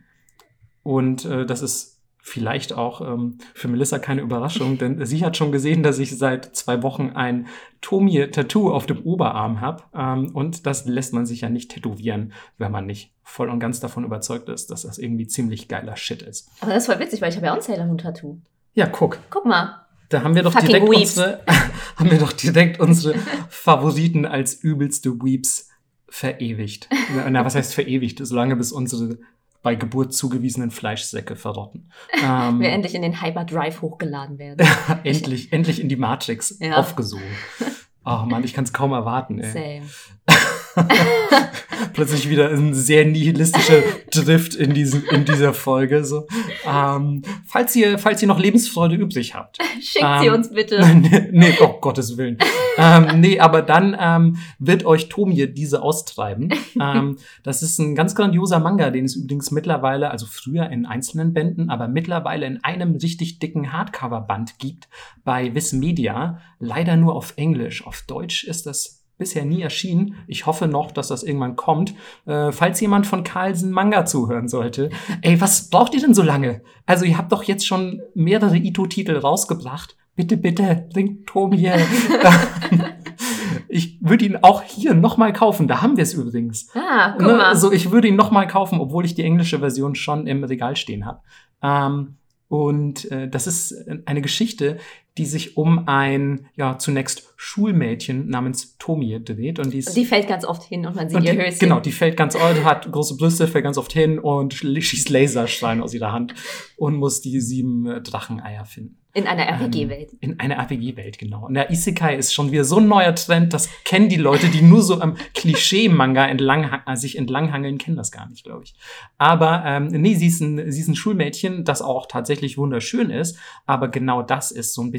[0.83, 5.51] und äh, das ist vielleicht auch ähm, für Melissa keine Überraschung, denn sie hat schon
[5.51, 7.47] gesehen, dass ich seit zwei Wochen ein
[7.81, 9.83] Tomie-Tattoo auf dem Oberarm habe.
[9.95, 13.79] Ähm, und das lässt man sich ja nicht tätowieren, wenn man nicht voll und ganz
[13.79, 16.49] davon überzeugt ist, dass das irgendwie ziemlich geiler Shit ist.
[16.61, 18.37] Aber das ist voll witzig, weil ich habe ja auch ein Sailor Moon Tattoo.
[18.73, 19.85] Ja, guck, Guck mal.
[20.09, 21.01] da haben wir doch Fucking direkt Weeps.
[21.17, 21.41] unsere,
[21.95, 23.15] haben wir doch direkt unsere
[23.49, 25.69] Favoriten als übelste Weeps
[26.07, 26.89] verewigt.
[27.15, 28.19] Na, na, was heißt verewigt?
[28.25, 29.17] Solange bis unsere
[29.61, 31.91] bei Geburt zugewiesenen Fleischsäcke verrotten.
[32.23, 34.67] Ähm, Wir endlich in den Hyperdrive hochgeladen werden.
[35.03, 36.77] endlich, endlich in die Matrix Ja.
[36.77, 37.23] aufgesogen.
[38.05, 39.39] Oh Mann, ich kann es kaum erwarten.
[39.39, 39.51] Ey.
[39.51, 40.39] Same.
[41.93, 46.03] Plötzlich wieder ein sehr nihilistischer Drift in, diesen, in dieser Folge.
[46.03, 46.27] So.
[46.65, 49.57] Ähm, falls, ihr, falls ihr noch Lebensfreude übrig habt.
[49.81, 50.85] Schickt sie Ähm, uns bitte.
[50.95, 52.37] nee, nee, oh Gottes Willen.
[52.77, 56.53] ähm, nee, aber dann ähm, wird euch Tomie diese austreiben.
[56.79, 61.33] ähm, das ist ein ganz grandioser Manga, den es übrigens mittlerweile, also früher in einzelnen
[61.33, 64.89] Bänden, aber mittlerweile in einem richtig dicken Hardcover-Band gibt
[65.23, 66.39] bei Viz Media.
[66.59, 67.85] Leider nur auf Englisch.
[67.85, 70.15] Auf Deutsch ist das bisher nie erschienen.
[70.25, 71.93] Ich hoffe noch, dass das irgendwann kommt.
[72.25, 74.89] Äh, falls jemand von Carlsen Manga zuhören sollte.
[75.21, 76.61] Ey, was braucht ihr denn so lange?
[76.87, 79.95] Also ihr habt doch jetzt schon mehrere Ito-Titel rausgebracht.
[80.15, 81.69] Bitte, bitte, bringt Tomie.
[83.67, 85.67] ich würde ihn auch hier nochmal kaufen.
[85.67, 86.69] Da haben wir es übrigens.
[86.75, 87.33] Ah, guck Ne?
[87.33, 87.45] mal.
[87.45, 91.05] Also ich würde ihn nochmal kaufen, obwohl ich die englische Version schon im Regal stehen
[91.05, 91.19] habe.
[91.61, 92.15] Ähm,
[92.47, 94.77] und äh, das ist eine Geschichte,
[95.17, 99.59] die sich um ein, ja, zunächst Schulmädchen namens Tomie dreht.
[99.59, 101.59] Und die ist die fällt ganz oft hin und man sieht und ihr die, Höschen.
[101.59, 105.81] Genau, die fällt ganz oft, hat große Brüste, fällt ganz oft hin und schießt Laserstrahlen
[105.81, 106.33] aus ihrer Hand
[106.77, 108.99] und muss die sieben äh, Dracheneier finden.
[109.13, 110.11] In einer Ähm, RPG-Welt.
[110.19, 111.47] In einer RPG-Welt, genau.
[111.47, 114.61] Und der Isekai ist schon wieder so ein neuer Trend, das kennen die Leute, die
[114.61, 118.75] nur so am Klischee-Manga entlang, äh, sich entlanghangeln, kennen das gar nicht, glaube ich.
[119.17, 123.37] Aber ähm, nee, sie ist, ein, sie ist ein Schulmädchen, das auch tatsächlich wunderschön ist,
[123.65, 124.98] aber genau das ist so ein bisschen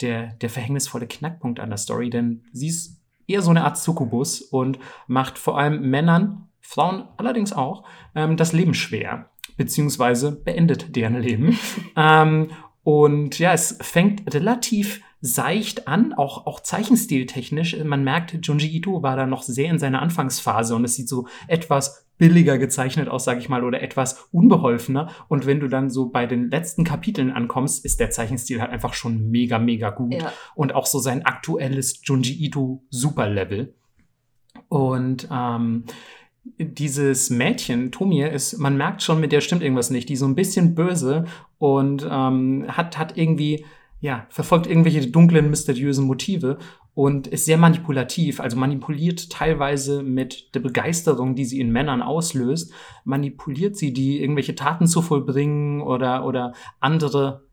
[0.00, 4.40] der, der verhängnisvolle Knackpunkt an der Story, denn sie ist eher so eine Art Succubus
[4.40, 11.20] und macht vor allem Männern, Frauen allerdings auch, ähm, das Leben schwer, beziehungsweise beendet deren
[11.20, 11.58] Leben.
[11.96, 12.50] ähm,
[12.82, 17.76] Und ja, es fängt relativ seicht an, auch, auch zeichenstiltechnisch.
[17.84, 21.28] Man merkt, Junji Ito war da noch sehr in seiner Anfangsphase und es sieht so
[21.46, 25.08] etwas billiger gezeichnet aus, sag ich mal, oder etwas unbeholfener.
[25.26, 28.94] Und wenn du dann so bei den letzten Kapiteln ankommst, ist der Zeichenstil halt einfach
[28.94, 30.14] schon mega, mega gut.
[30.14, 30.32] Ja.
[30.54, 33.74] Und auch so sein aktuelles Junji Ito Superlevel.
[34.68, 35.84] Und ähm,
[36.58, 40.08] dieses Mädchen, Tomie, ist, man merkt schon, mit der stimmt irgendwas nicht.
[40.10, 41.24] Die ist so ein bisschen böse
[41.58, 43.64] und ähm, hat, hat irgendwie
[44.00, 46.58] ja, verfolgt irgendwelche dunklen, mysteriösen Motive
[46.94, 52.72] und ist sehr manipulativ, also manipuliert teilweise mit der Begeisterung, die sie in Männern auslöst,
[53.04, 57.46] manipuliert sie, die irgendwelche Taten zu vollbringen oder, oder andere,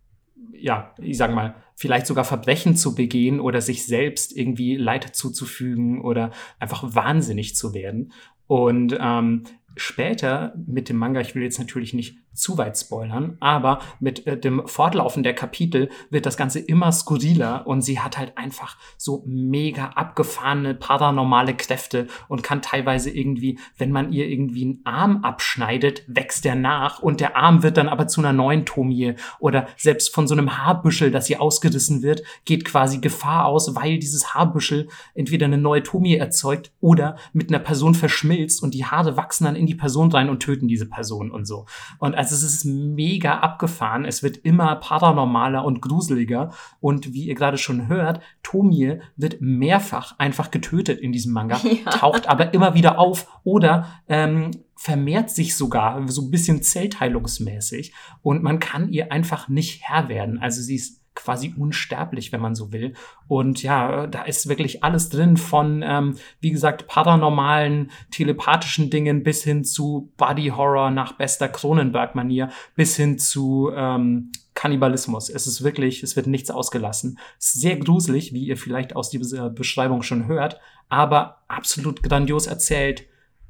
[0.54, 6.02] ja, ich sag mal, vielleicht sogar Verbrechen zu begehen oder sich selbst irgendwie Leid zuzufügen
[6.02, 8.12] oder einfach wahnsinnig zu werden.
[8.48, 9.44] Und ähm,
[9.76, 14.40] später mit dem Manga, ich will jetzt natürlich nicht zu weit spoilern, aber mit äh,
[14.40, 19.24] dem Fortlaufen der Kapitel wird das Ganze immer skurriler und sie hat halt einfach so
[19.26, 26.04] mega abgefahrene paranormale Kräfte und kann teilweise irgendwie, wenn man ihr irgendwie einen Arm abschneidet,
[26.08, 30.14] wächst der nach und der Arm wird dann aber zu einer neuen Tomie oder selbst
[30.14, 34.90] von so einem Haarbüschel, das ihr ausgerissen wird, geht quasi Gefahr aus, weil dieses Haarbüschel
[35.16, 39.56] entweder eine neue Tomie erzeugt oder mit einer Person verschmilzt und die Haare wachsen dann
[39.56, 41.66] in die Person rein und töten diese Person und so.
[41.98, 44.06] Und als also es ist mega abgefahren.
[44.06, 46.52] Es wird immer paranormaler und gruseliger.
[46.80, 51.92] Und wie ihr gerade schon hört, Tomie wird mehrfach einfach getötet in diesem Manga, ja.
[51.92, 57.94] taucht aber immer wieder auf oder ähm, vermehrt sich sogar so ein bisschen zellteilungsmäßig.
[58.22, 60.40] Und man kann ihr einfach nicht Herr werden.
[60.40, 62.94] Also sie ist quasi unsterblich, wenn man so will.
[63.28, 69.44] Und ja, da ist wirklich alles drin von, ähm, wie gesagt, paranormalen, telepathischen Dingen bis
[69.44, 75.30] hin zu Body Horror nach bester Cronenberg-Manier, bis hin zu ähm, Kannibalismus.
[75.30, 77.20] Es ist wirklich, es wird nichts ausgelassen.
[77.40, 83.06] sehr gruselig, wie ihr vielleicht aus dieser Beschreibung schon hört, aber absolut grandios erzählt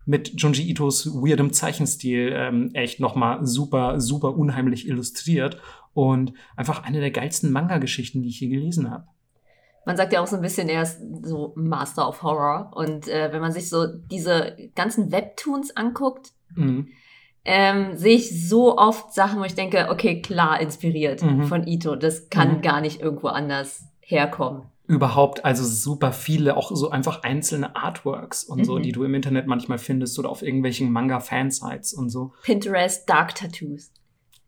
[0.08, 5.60] mit Junji Itos weirdem Zeichenstil ähm, echt nochmal super, super unheimlich illustriert
[5.94, 9.06] und einfach eine der geilsten Manga-Geschichten, die ich je gelesen habe.
[9.86, 12.72] Man sagt ja auch so ein bisschen, er ist so Master of Horror.
[12.74, 16.88] Und äh, wenn man sich so diese ganzen Webtoons anguckt, mhm.
[17.44, 21.44] ähm, sehe ich so oft Sachen, wo ich denke, okay, klar, inspiriert mhm.
[21.44, 21.96] von Ito.
[21.96, 22.62] Das kann mhm.
[22.62, 28.60] gar nicht irgendwo anders herkommen überhaupt, also super viele, auch so einfach einzelne Artworks und
[28.60, 28.64] mhm.
[28.64, 32.34] so, die du im Internet manchmal findest oder auf irgendwelchen Manga-Fansites und so.
[32.44, 33.92] Pinterest Dark Tattoos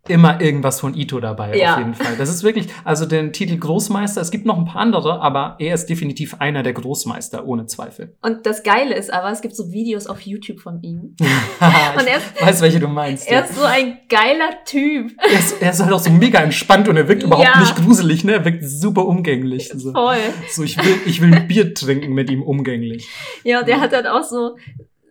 [0.10, 1.74] immer irgendwas von Ito dabei, ja.
[1.74, 2.15] auf jeden Fall.
[2.17, 5.76] Das ist wirklich, also den Titel Großmeister, es gibt noch ein paar andere, aber er
[5.76, 8.15] ist definitiv einer der Großmeister, ohne Zweifel.
[8.22, 11.15] Und das Geile ist aber, es gibt so Videos auf YouTube von ihm.
[11.19, 13.28] und er ist, weiß, welche du meinst.
[13.28, 13.45] Er ja.
[13.45, 15.12] ist so ein geiler Typ.
[15.17, 17.60] Er ist, er ist halt auch so mega entspannt und er wirkt überhaupt ja.
[17.60, 18.34] nicht gruselig, ne?
[18.34, 19.72] Er wirkt super umgänglich.
[19.76, 19.91] So.
[19.91, 20.17] Voll.
[20.50, 23.08] So, ich will, ich will ein Bier trinken mit ihm umgänglich.
[23.43, 24.56] Ja, und er hat dann auch so,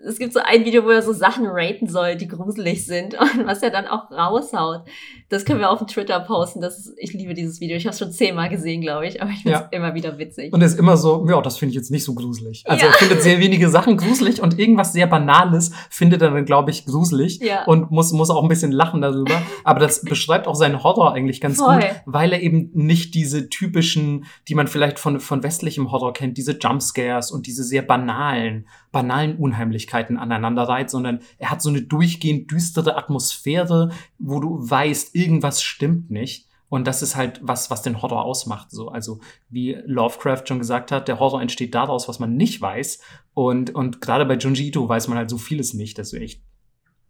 [0.05, 3.47] es gibt so ein Video, wo er so Sachen raten soll, die gruselig sind und
[3.47, 4.83] was er dann auch raushaut.
[5.31, 6.63] Das können wir auf dem Twitter posten.
[6.63, 7.77] Das ist, ich liebe dieses Video.
[7.77, 9.79] Ich habe es schon zehnmal gesehen, glaube ich, aber ich finde es ja.
[9.79, 10.55] immer wieder witzig.
[10.55, 12.65] Und er ist immer so, ja, das finde ich jetzt nicht so gruselig.
[12.67, 12.91] Also ja.
[12.91, 16.87] er findet sehr wenige Sachen gruselig und irgendwas sehr Banales findet er dann, glaube ich,
[16.87, 17.65] gruselig ja.
[17.65, 19.43] und muss, muss auch ein bisschen lachen darüber.
[19.65, 21.77] Aber das beschreibt auch seinen Horror eigentlich ganz Voll.
[21.77, 26.39] gut, weil er eben nicht diese typischen, die man vielleicht von, von westlichem Horror kennt,
[26.39, 31.83] diese Jumpscares und diese sehr banalen, banalen Unheimlichkeiten aneinander reiht, sondern er hat so eine
[31.83, 36.49] durchgehend düstere Atmosphäre, wo du weißt, irgendwas stimmt nicht.
[36.69, 38.71] Und das ist halt was, was den Horror ausmacht.
[38.71, 43.01] So, also wie Lovecraft schon gesagt hat, der Horror entsteht daraus, was man nicht weiß.
[43.33, 46.43] Und, und gerade bei Junji Ito weiß man halt so vieles nicht, dass du echt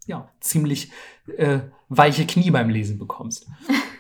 [0.07, 0.91] ja ziemlich
[1.37, 3.49] äh, weiche Knie beim Lesen bekommst.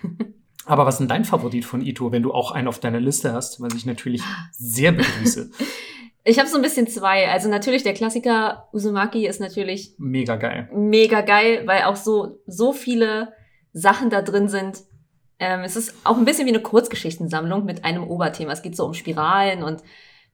[0.64, 3.32] Aber was ist denn dein Favorit von Ito, wenn du auch einen auf deiner Liste
[3.32, 5.50] hast, was ich natürlich sehr begrüße?
[6.28, 7.30] Ich habe so ein bisschen zwei.
[7.30, 10.68] Also natürlich der Klassiker Uzumaki ist natürlich mega geil.
[10.74, 13.32] Mega geil, weil auch so so viele
[13.72, 14.82] Sachen da drin sind.
[15.38, 18.52] Ähm, es ist auch ein bisschen wie eine Kurzgeschichtensammlung mit einem Oberthema.
[18.52, 19.82] Es geht so um Spiralen und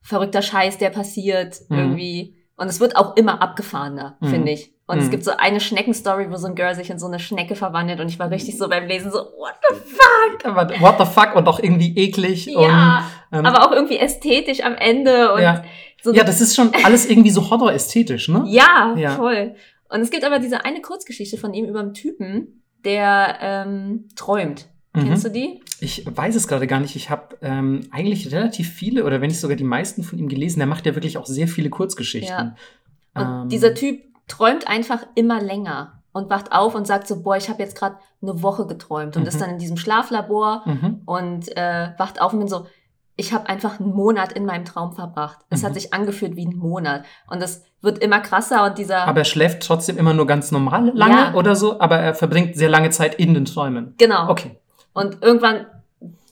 [0.02, 1.78] verrückter Scheiß, der passiert mhm.
[1.78, 2.36] irgendwie.
[2.56, 4.26] Und es wird auch immer abgefahrener, mhm.
[4.26, 4.74] finde ich.
[4.86, 5.02] Und mhm.
[5.04, 8.00] es gibt so eine Schneckenstory, wo so ein Girl sich in so eine Schnecke verwandelt
[8.00, 10.80] und ich war richtig so beim Lesen so, what the fuck?
[10.80, 12.46] What the fuck und auch irgendwie eklig.
[12.46, 15.32] Ja, und, ähm, aber auch irgendwie ästhetisch am Ende.
[15.34, 15.64] Und ja.
[16.02, 18.44] So ja, das ist schon alles irgendwie so horror-ästhetisch, ne?
[18.46, 19.54] Ja, ja, voll.
[19.88, 24.66] Und es gibt aber diese eine Kurzgeschichte von ihm über einen Typen, der ähm, träumt.
[24.92, 25.04] Mhm.
[25.08, 25.60] Kennst du die?
[25.80, 26.94] Ich weiß es gerade gar nicht.
[26.96, 30.58] Ich habe ähm, eigentlich relativ viele oder wenn nicht sogar die meisten von ihm gelesen.
[30.60, 32.30] Der macht ja wirklich auch sehr viele Kurzgeschichten.
[32.30, 32.54] Ja.
[33.14, 36.00] Und ähm, dieser Typ träumt einfach immer länger.
[36.16, 39.22] und wacht auf und sagt so, boah, ich habe jetzt gerade eine Woche geträumt und
[39.22, 39.28] Mhm.
[39.28, 41.02] ist dann in diesem Schlaflabor Mhm.
[41.06, 42.66] und äh, wacht auf und bin so,
[43.16, 45.38] ich habe einfach einen Monat in meinem Traum verbracht.
[45.50, 45.66] Es Mhm.
[45.66, 49.24] hat sich angefühlt wie ein Monat und es wird immer krasser und dieser Aber er
[49.24, 51.34] schläft trotzdem immer nur ganz normal lange Ja.
[51.34, 53.94] oder so, aber er verbringt sehr lange Zeit in den Träumen.
[53.98, 54.58] genau Okay.
[54.94, 55.66] und irgendwann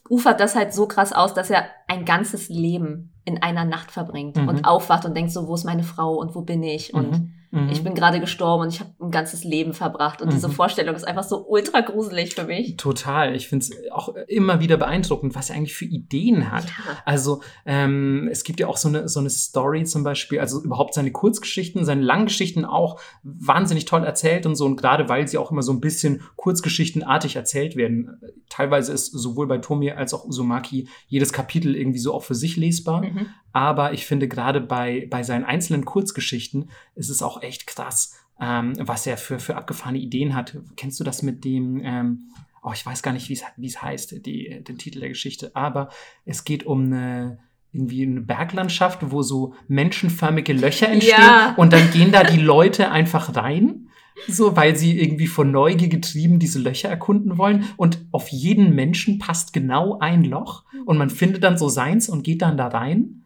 [0.08, 4.36] ufert das halt so krass aus, dass er ein ganzes Leben in einer Nacht verbringt
[4.36, 4.48] Mhm.
[4.48, 7.34] und aufwacht und denkt so, wo ist meine Frau und wo bin ich und Mhm.
[7.54, 7.68] Mhm.
[7.68, 10.52] ich bin gerade gestorben und ich habe ein ganzes Leben verbracht und diese Mhm.
[10.52, 12.76] Vorstellung ist einfach so ultra gruselig für mich.
[12.78, 13.36] Total.
[13.36, 16.64] Ich finde es auch immer wieder beeindruckend, was er eigentlich für Ideen hat.
[16.64, 16.72] Ja.
[17.04, 20.94] Also ähm, es gibt ja auch so eine, so eine Story zum Beispiel, also überhaupt
[20.94, 24.64] seine Kurzgeschichten, seine Langgeschichten auch wahnsinnig toll erzählt und so.
[24.64, 28.18] Und gerade weil sie auch immer so ein bisschen kurzgeschichtenartig erzählt werden.
[28.48, 32.56] Teilweise ist sowohl bei Tomi als auch Uzumaki jedes Kapitel irgendwie so auch für sich
[32.56, 33.02] lesbar.
[33.02, 33.26] Mhm.
[33.54, 38.74] Aber ich finde gerade bei, bei seinen einzelnen Kurzgeschichten ist es auch echt krass, ähm,
[38.78, 40.57] was er für, für abgefahrene Ideen hat.
[40.76, 42.31] Kennst du das mit dem, ähm,
[42.62, 45.50] oh, ich weiß gar nicht, wie es wie es heißt, die, den Titel der Geschichte,
[45.55, 45.88] aber
[46.24, 47.38] es geht um eine
[47.74, 51.55] irgendwie eine Berglandschaft, wo so menschenförmige Löcher entstehen Ja.
[51.57, 53.88] und dann gehen da die Leute einfach rein,
[54.28, 59.18] so weil sie irgendwie von Neugier getrieben diese Löcher erkunden wollen und auf jeden Menschen
[59.18, 63.21] passt genau ein Loch und man findet dann so seins und geht dann da rein.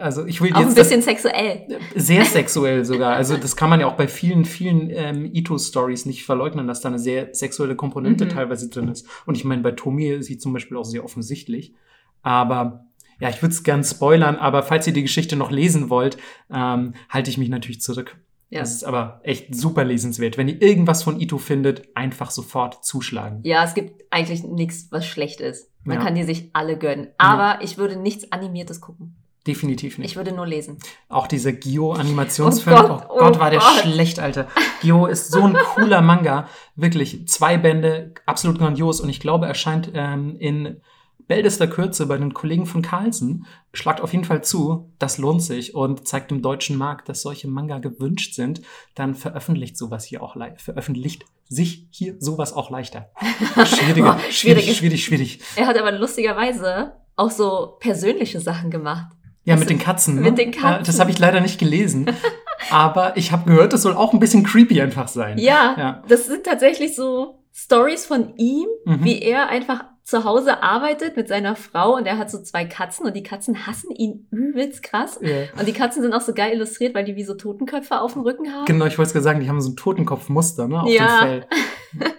[0.00, 1.78] Also ich will Auch ein jetzt das, bisschen sexuell.
[1.94, 3.14] sehr sexuell sogar.
[3.14, 6.88] Also das kann man ja auch bei vielen, vielen ähm, Ito-Stories nicht verleugnen, dass da
[6.88, 8.30] eine sehr sexuelle Komponente Mhm.
[8.30, 9.06] teilweise drin ist.
[9.26, 11.74] Und ich meine, bei Tomie ist sie zum Beispiel auch sehr offensichtlich.
[12.22, 12.86] Aber
[13.20, 16.16] ja, ich würde es gern spoilern, aber falls ihr die Geschichte noch lesen wollt,
[16.52, 18.16] ähm, halte ich mich natürlich zurück.
[18.48, 18.60] Ja.
[18.60, 20.36] Das ist aber echt super lesenswert.
[20.36, 23.40] Wenn ihr irgendwas von Ito findet, einfach sofort zuschlagen.
[23.44, 25.70] Ja, es gibt eigentlich nichts, was schlecht ist.
[25.84, 26.04] Man Ja.
[26.04, 27.08] kann die sich alle gönnen.
[27.16, 29.14] Aber ich würde nichts Animiertes gucken.
[29.46, 30.10] Definitiv nicht.
[30.10, 30.78] Ich würde nur lesen.
[31.08, 32.76] Auch dieser Gio-Animationsfilm.
[32.76, 33.78] Oh Oh Gott, Gott, oh war der Gott.
[33.82, 34.48] schlecht, Alter.
[34.82, 36.46] Gio ist so ein cooler Manga.
[36.76, 37.26] Wirklich.
[37.26, 39.00] Zwei Bände, absolut grandios.
[39.00, 40.80] Und ich glaube, er scheint ähm, in
[41.26, 43.46] bältester Kürze bei den Kollegen von Carlsen.
[43.72, 44.90] Schlagt auf jeden Fall zu.
[44.98, 48.60] Das lohnt sich und zeigt dem deutschen Markt, dass solche Manga gewünscht sind.
[48.94, 50.60] Dann veröffentlicht sowas hier auch leicht.
[50.60, 53.10] Veröffentlicht sich hier sowas auch leichter.
[53.64, 54.18] Schwieriger.
[54.18, 54.76] Oh, schwierig, schwierig.
[54.76, 55.40] schwierig, schwierig.
[55.56, 59.06] Er hat aber lustigerweise auch so persönliche Sachen gemacht.
[59.44, 60.16] Ja, mit den Katzen.
[60.16, 60.20] Ne?
[60.22, 60.84] mit den Ja, Katzen.
[60.86, 62.06] das habe ich leider nicht gelesen.
[62.70, 65.38] Aber ich habe gehört, das soll auch ein bisschen creepy einfach sein.
[65.38, 66.02] Ja, Ja.
[66.08, 69.04] das sind tatsächlich so Stories von ihm, Mhm.
[69.04, 73.06] wie er einfach zu Hause arbeitet mit seiner Frau und er hat so zwei Katzen
[73.06, 75.18] und die Katzen hassen ihn übelst krass.
[75.22, 75.44] Ja.
[75.58, 78.22] Und die Katzen sind auch so geil illustriert, weil die wie so Totenköpfe auf dem
[78.22, 78.64] Rücken haben.
[78.66, 81.20] Genau, ich wollte gerade sagen, die haben so ein Totenkopfmuster ne, auf Ja.
[81.24, 81.46] dem Fell.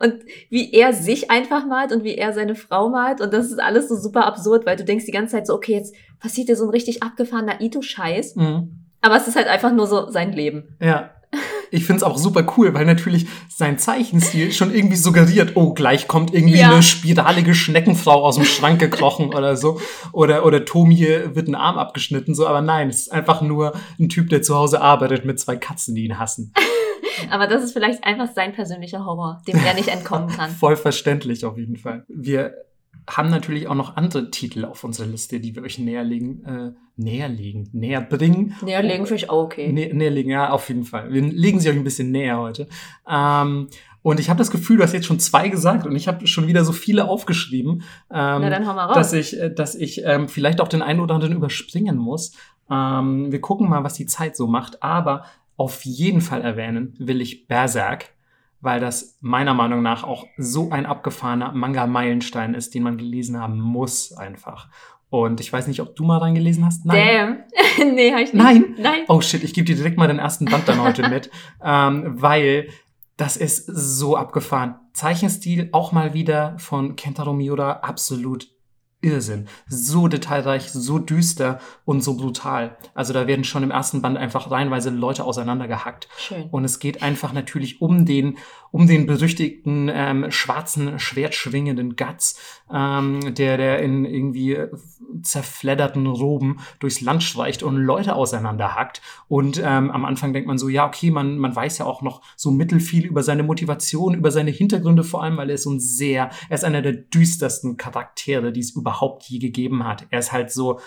[0.00, 0.14] Und
[0.50, 3.20] wie er sich einfach malt und wie er seine Frau malt.
[3.20, 5.72] Und das ist alles so super absurd, weil du denkst die ganze Zeit so, okay,
[5.74, 8.36] jetzt passiert dir so ein richtig abgefahrener Ito-Scheiß.
[8.36, 8.80] Mhm.
[9.00, 10.76] Aber es ist halt einfach nur so sein Leben.
[10.80, 11.10] Ja.
[11.70, 16.06] Ich finde es auch super cool, weil natürlich sein Zeichenstil schon irgendwie suggeriert, oh, gleich
[16.06, 16.70] kommt irgendwie Ja.
[16.70, 19.80] eine spiralige Schneckenfrau aus dem Schrank gekrochen oder so.
[20.12, 21.00] Oder, oder Tomi
[21.34, 22.46] wird ein Arm abgeschnitten, so.
[22.46, 25.94] Aber nein, es ist einfach nur ein Typ, der zu Hause arbeitet mit zwei Katzen,
[25.94, 26.52] die ihn hassen.
[27.30, 30.50] Aber das ist vielleicht einfach sein persönlicher Horror, dem er nicht entkommen kann.
[30.58, 32.04] Voll verständlich auf jeden Fall.
[32.08, 32.54] Wir
[33.08, 37.68] haben natürlich auch noch andere Titel auf unserer Liste, die wir euch näherlegen, äh, näherlegen,
[37.72, 38.54] näher bringen.
[38.62, 39.72] Näher legen finde ich auch okay.
[39.72, 41.12] Nä näherlegen, ja, auf jeden Fall.
[41.12, 42.68] Wir legen sie euch ein bisschen näher heute.
[43.08, 43.68] Ähm,
[44.02, 46.46] und ich habe das Gefühl, du hast jetzt schon zwei gesagt und ich habe schon
[46.46, 48.94] wieder so viele aufgeschrieben, ähm, Na, dann hau mal raus.
[48.94, 52.32] dass ich, äh, dass ich ähm, vielleicht auch den einen oder anderen überspringen muss.
[52.70, 54.82] Ähm, wir gucken mal, was die Zeit so macht.
[54.82, 55.24] Aber
[55.56, 58.14] auf jeden Fall erwähnen will ich Berserk,
[58.60, 63.60] weil das meiner Meinung nach auch so ein abgefahrener Manga-Meilenstein ist, den man gelesen haben
[63.60, 64.68] muss einfach.
[65.08, 66.82] Und ich weiß nicht, ob du mal reingelesen hast.
[66.84, 67.44] Damn.
[67.94, 68.42] nee, hab ich nicht.
[68.42, 68.74] Nein?
[68.78, 69.00] Nein.
[69.08, 71.30] Oh shit, ich gebe dir direkt mal den ersten Band dann heute mit,
[71.64, 72.68] ähm, weil
[73.16, 74.74] das ist so abgefahren.
[74.92, 78.48] Zeichenstil auch mal wieder von Kentaro Miura absolut
[79.02, 79.46] Irrsinn.
[79.68, 82.76] So detailreich, so düster und so brutal.
[82.94, 86.08] Also da werden schon im ersten Band einfach reihenweise Leute auseinandergehackt.
[86.16, 86.48] Schön.
[86.50, 88.38] Und es geht einfach natürlich um den,
[88.70, 92.38] um den berüchtigten ähm, schwarzen, schwertschwingenden Guts,
[92.72, 94.70] ähm, der, der in irgendwie äh,
[95.22, 99.00] zerfledderten Roben durchs Land streicht und Leute auseinanderhackt.
[99.28, 102.22] Und ähm, am Anfang denkt man so, ja, okay, man, man weiß ja auch noch
[102.36, 105.80] so mittelfiel über seine Motivation, über seine Hintergründe vor allem, weil er ist so ein
[105.80, 110.06] sehr, er ist einer der düstersten Charaktere, die es überhaupt je gegeben hat.
[110.10, 110.80] Er ist halt so,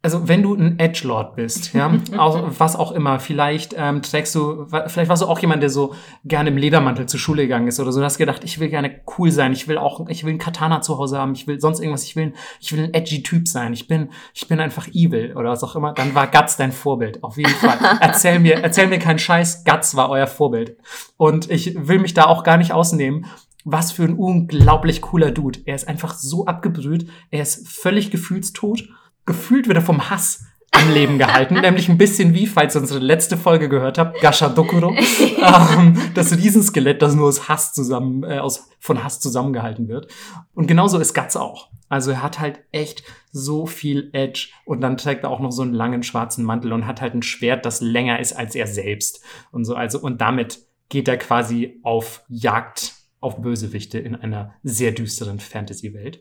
[0.00, 4.66] also wenn du ein Edgelord bist, ja, auch, was auch immer, vielleicht ähm, trägst du,
[4.86, 7.90] vielleicht warst du auch jemand, der so gerne im Ledermantel zur Schule gegangen ist oder
[7.90, 10.38] so, du hast gedacht, ich will gerne cool sein, ich will auch, ich will ein
[10.38, 13.48] Katana zu Hause haben, ich will sonst irgendwas, ich will, ich will ein edgy Typ
[13.48, 16.70] sein, ich bin, ich bin einfach evil oder was auch immer, dann war Guts dein
[16.70, 17.78] Vorbild, auf jeden Fall.
[18.00, 20.76] erzähl mir, erzähl mir keinen Scheiß, Guts war euer Vorbild.
[21.16, 23.26] Und ich will mich da auch gar nicht ausnehmen
[23.70, 25.58] was für ein unglaublich cooler Dude.
[25.66, 28.88] Er ist einfach so abgebrüht, er ist völlig gefühlstot
[29.28, 33.36] gefühlt wieder vom Hass am Leben gehalten, nämlich ein bisschen wie, falls ihr unsere letzte
[33.36, 38.68] Folge gehört habt, Gasha Dokuro, ähm, das Riesenskelett, das nur aus Hass zusammen, äh, aus,
[38.80, 40.08] von Hass zusammengehalten wird.
[40.54, 41.68] Und genauso ist Guts auch.
[41.88, 45.62] Also er hat halt echt so viel Edge und dann trägt er auch noch so
[45.62, 49.22] einen langen schwarzen Mantel und hat halt ein Schwert, das länger ist als er selbst
[49.52, 49.74] und so.
[49.74, 50.60] Also, und damit
[50.90, 56.20] geht er quasi auf Jagd auf Bösewichte in einer sehr düsteren Fantasy-Welt.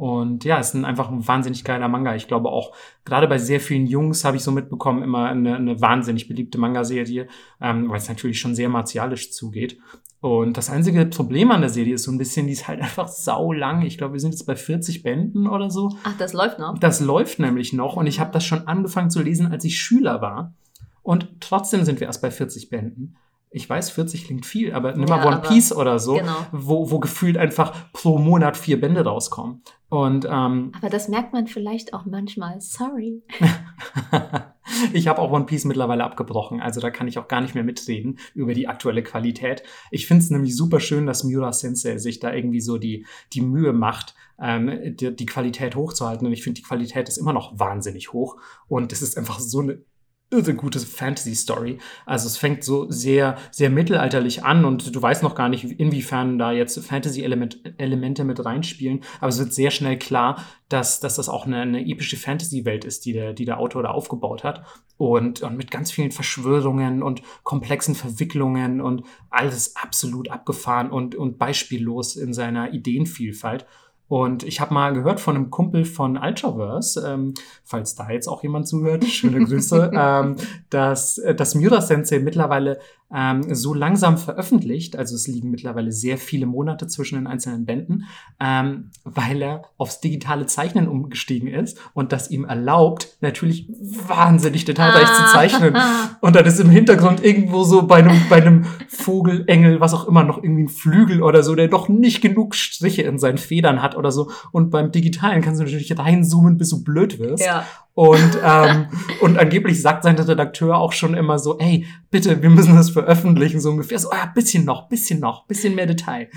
[0.00, 2.14] Und ja, es ist ein, einfach ein wahnsinnig geiler Manga.
[2.14, 5.78] Ich glaube auch, gerade bei sehr vielen Jungs habe ich so mitbekommen, immer eine, eine
[5.82, 7.28] wahnsinnig beliebte Manga-Serie,
[7.60, 9.78] ähm, weil es natürlich schon sehr martialisch zugeht.
[10.20, 13.08] Und das einzige Problem an der Serie ist so ein bisschen, die ist halt einfach
[13.08, 13.82] sau lang.
[13.82, 15.94] Ich glaube, wir sind jetzt bei 40 Bänden oder so.
[16.04, 16.78] Ach, das läuft noch?
[16.78, 17.96] Das läuft nämlich noch.
[17.96, 20.54] Und ich habe das schon angefangen zu lesen, als ich Schüler war.
[21.02, 23.18] Und trotzdem sind wir erst bei 40 Bänden
[23.52, 26.46] ich weiß, 40 klingt viel, aber nimm mal ja, One Piece oder so, genau.
[26.52, 29.62] wo, wo gefühlt einfach pro Monat vier Bände rauskommen.
[29.90, 32.60] Und, ähm, aber das merkt man vielleicht auch manchmal.
[32.60, 33.24] Sorry.
[34.92, 37.64] ich habe auch One Piece mittlerweile abgebrochen, also da kann ich auch gar nicht mehr
[37.64, 39.64] mitreden über die aktuelle Qualität.
[39.90, 43.40] Ich finde es nämlich super schön, dass Miura Sensei sich da irgendwie so die, die
[43.40, 46.24] Mühe macht, ähm, die, die Qualität hochzuhalten.
[46.24, 48.36] Und ich finde, die Qualität ist immer noch wahnsinnig hoch.
[48.68, 49.82] Und es ist einfach so eine
[50.30, 51.78] irre gute Fantasy-Story.
[52.06, 56.38] Also es fängt so sehr, sehr mittelalterlich an und du weißt noch gar nicht, inwiefern
[56.38, 59.00] da jetzt Fantasy-Elemente mit reinspielen.
[59.20, 63.04] Aber es wird sehr schnell klar, dass, dass das auch eine, eine epische Fantasy-Welt ist,
[63.04, 64.64] die der, die der Autor da aufgebaut hat.
[64.96, 71.38] Und, und mit ganz vielen Verschwörungen und komplexen Verwicklungen und alles absolut abgefahren und, und
[71.38, 73.66] beispiellos in seiner Ideenvielfalt.
[74.10, 78.42] Und ich habe mal gehört von einem Kumpel von Ultraverse, ähm, falls da jetzt auch
[78.42, 80.34] jemand zuhört, schöne Grüße, ähm,
[80.68, 82.80] dass, äh, dass Miura Sensei mittlerweile
[83.14, 88.06] ähm, so langsam veröffentlicht, also es liegen mittlerweile sehr viele Monate zwischen den einzelnen Bänden,
[88.38, 95.08] ähm, weil er aufs digitale Zeichnen umgestiegen ist und das ihm erlaubt, natürlich wahnsinnig detailreich
[95.08, 95.14] ah.
[95.14, 95.76] zu zeichnen.
[96.20, 100.06] Und dann ist im Hintergrund irgendwo so bei einem, bei einem Vogel, Engel, was auch
[100.06, 103.82] immer, noch irgendwie ein Flügel oder so, der doch nicht genug Striche in seinen Federn
[103.82, 104.30] hat oder so.
[104.52, 107.44] Und beim Digitalen kannst du natürlich reinzoomen, bis du blöd wirst.
[107.44, 107.64] Ja.
[108.00, 108.86] Und, ähm,
[109.20, 113.60] und angeblich sagt sein Redakteur auch schon immer so, ey, bitte, wir müssen das veröffentlichen,
[113.60, 113.98] so ungefähr.
[113.98, 116.30] So, ah, bisschen noch, bisschen noch, bisschen mehr Detail.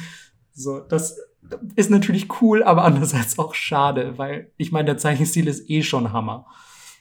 [0.51, 1.17] So, das
[1.77, 6.11] ist natürlich cool, aber andererseits auch schade, weil ich meine, der Zeichenstil ist eh schon
[6.11, 6.47] Hammer.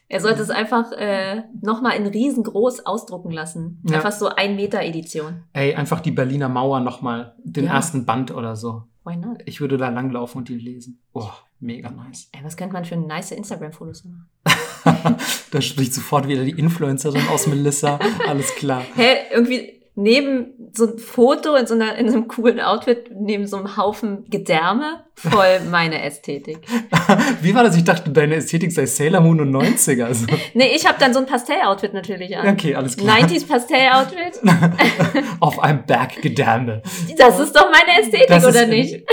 [0.07, 3.83] Er sollte es einfach äh, nochmal in riesengroß ausdrucken lassen.
[3.89, 3.97] Ja.
[3.97, 5.43] Einfach so ein Meter Edition.
[5.55, 7.73] Ey, einfach die Berliner Mauer nochmal, den ja.
[7.73, 8.85] ersten Band oder so.
[9.05, 9.39] Why not?
[9.47, 11.01] Ich würde da langlaufen und die lesen.
[11.13, 12.29] Oh, mega nice.
[12.31, 14.29] Ey, was könnte man für nice Instagram-Fotos machen?
[15.51, 17.99] da spricht sofort wieder die Influencerin aus Melissa.
[18.27, 18.85] Alles klar.
[18.95, 23.47] Hä, irgendwie neben so ein Foto in so, einer, in so einem coolen Outfit, neben
[23.47, 26.61] so einem Haufen Gedärme, voll meine Ästhetik.
[27.43, 27.77] Wie war das?
[27.77, 30.05] Ich dachte, deine Ästhetik sei Sailor Moon und 90er.
[30.05, 30.27] Also.
[30.55, 32.49] nee, ich habe dann so ein Pastell-Outfit natürlich an.
[32.49, 33.19] Okay, alles klar.
[33.19, 34.41] 90s Pastell-Outfit.
[35.41, 36.83] Auf einem Berg Gedärme.
[37.19, 39.05] Das ist doch meine Ästhetik, das oder nicht?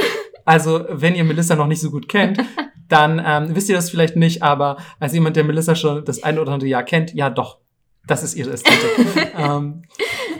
[0.50, 2.40] Also, wenn ihr Melissa noch nicht so gut kennt,
[2.90, 6.40] dann ähm, wisst ihr das vielleicht nicht, aber als jemand, der Melissa schon das ein
[6.40, 7.60] oder andere Jahr kennt, ja doch,
[8.08, 9.32] das ist ihre Ästhetik.
[9.38, 9.84] ähm,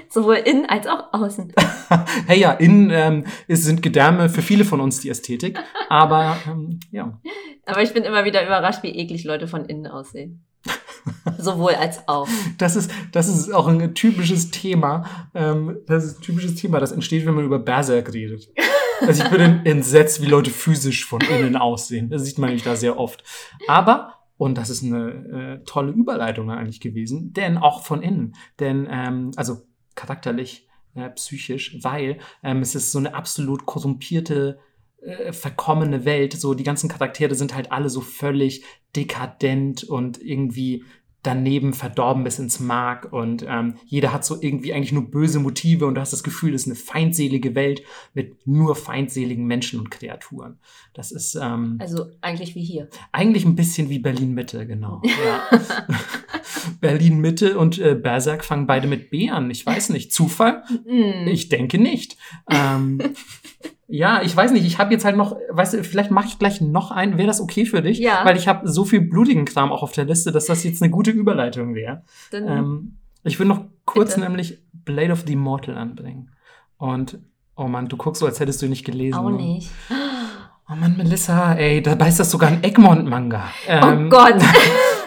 [0.10, 1.54] Sowohl innen als auch außen.
[2.26, 7.20] hey ja, innen ähm, sind Gedärme für viele von uns die Ästhetik, aber ähm, ja.
[7.68, 10.44] Aber ich bin immer wieder überrascht, wie eklig Leute von innen aussehen.
[11.38, 12.28] Sowohl als auch.
[12.58, 15.06] Das ist, das ist auch ein typisches Thema.
[15.36, 18.50] Ähm, das ist ein typisches Thema, das entsteht, wenn man über Berserk redet.
[19.02, 22.10] Also ich bin entsetzt, wie Leute physisch von innen aussehen.
[22.10, 23.24] Das sieht man nämlich da sehr oft.
[23.68, 28.36] Aber und das ist eine äh, tolle Überleitung eigentlich gewesen, denn auch von innen.
[28.60, 29.64] Denn, ähm, also
[29.96, 34.60] charakterlich, äh, psychisch, weil ähm, es ist so eine absolut korrumpierte,
[35.02, 36.34] äh, verkommene Welt.
[36.34, 38.64] So, die ganzen Charaktere sind halt alle so völlig
[38.96, 40.86] dekadent und irgendwie
[41.24, 45.86] daneben verdorben bis ins Mark und ähm, jeder hat so irgendwie eigentlich nur böse Motive
[45.86, 49.92] und du hast das Gefühl, es ist eine feindselige Welt mit nur feindseligen Menschen und
[49.92, 50.60] Kreaturen.
[50.94, 52.90] Das ist ähm, also eigentlich wie hier.
[53.12, 55.02] Eigentlich ein bisschen wie Berlin Mitte, genau.
[55.26, 55.60] ja.
[56.82, 59.52] Berlin Mitte und äh, Berserk fangen beide mit B an.
[59.52, 60.64] Ich weiß nicht, Zufall?
[61.26, 62.18] Ich denke nicht.
[62.50, 63.00] Ähm,
[63.92, 66.62] Ja, ich weiß nicht, ich habe jetzt halt noch, weißt du, vielleicht mache ich gleich
[66.62, 67.98] noch einen, wäre das okay für dich?
[67.98, 68.24] Ja.
[68.24, 70.92] Weil ich habe so viel blutigen Kram auch auf der Liste, dass das jetzt eine
[70.92, 72.04] gute Überleitung wäre.
[72.32, 74.28] Ähm, ich will noch kurz Bitte.
[74.28, 76.30] nämlich Blade of the Immortal anbringen.
[76.78, 77.18] Und,
[77.56, 79.18] oh Mann, du guckst so, als hättest du nicht gelesen.
[79.18, 79.72] Auch nicht.
[80.72, 83.50] Oh Mann, Melissa, ey, dabei ist das sogar ein Egmont-Manga.
[83.68, 84.36] Ähm, oh Gott.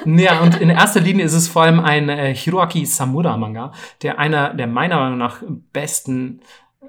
[0.05, 3.71] Ja, und in erster Linie ist es vor allem ein äh, Hiroaki Samura-Manga,
[4.03, 6.41] der einer der meiner Meinung nach besten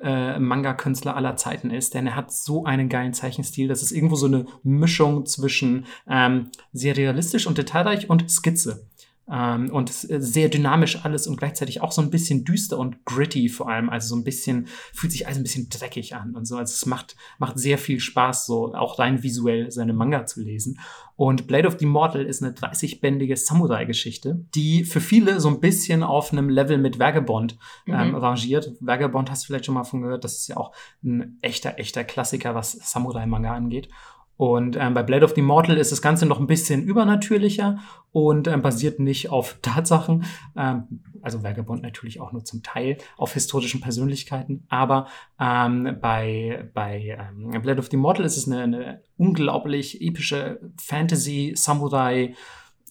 [0.02, 3.68] äh, Manga-Künstler aller Zeiten ist, denn er hat so einen geilen Zeichenstil.
[3.68, 8.88] Das ist irgendwo so eine Mischung zwischen ähm, sehr realistisch und detailreich und Skizze.
[9.32, 13.48] Ähm, und ist sehr dynamisch alles und gleichzeitig auch so ein bisschen düster und gritty
[13.48, 13.90] vor allem.
[13.90, 16.58] Also so ein bisschen, fühlt sich alles ein bisschen dreckig an und so.
[16.58, 20.80] Also es macht, macht sehr viel Spaß, so auch rein visuell seine Manga zu lesen.
[21.16, 26.04] Und Blade of the Immortal ist eine 30-bändige Samurai-Geschichte, die für viele so ein bisschen
[26.04, 27.58] auf einem Level mit Vagabond
[27.88, 28.16] ähm, Mhm.
[28.16, 28.72] rangiert.
[28.80, 30.24] Vagabond hast du vielleicht schon mal von gehört.
[30.24, 33.90] Das ist ja auch ein echter, echter Klassiker, was Samurai-Manga angeht.
[34.36, 37.80] Und ähm, bei Blade of the Immortal ist das Ganze noch ein bisschen übernatürlicher
[38.12, 40.26] und ähm, basiert nicht auf Tatsachen,
[40.56, 45.08] ähm, also Vagabond natürlich auch nur zum Teil auf historischen Persönlichkeiten, aber
[45.40, 52.34] ähm, bei, bei ähm, Blade of the Immortal ist es eine, eine unglaublich epische Fantasy-Samurai-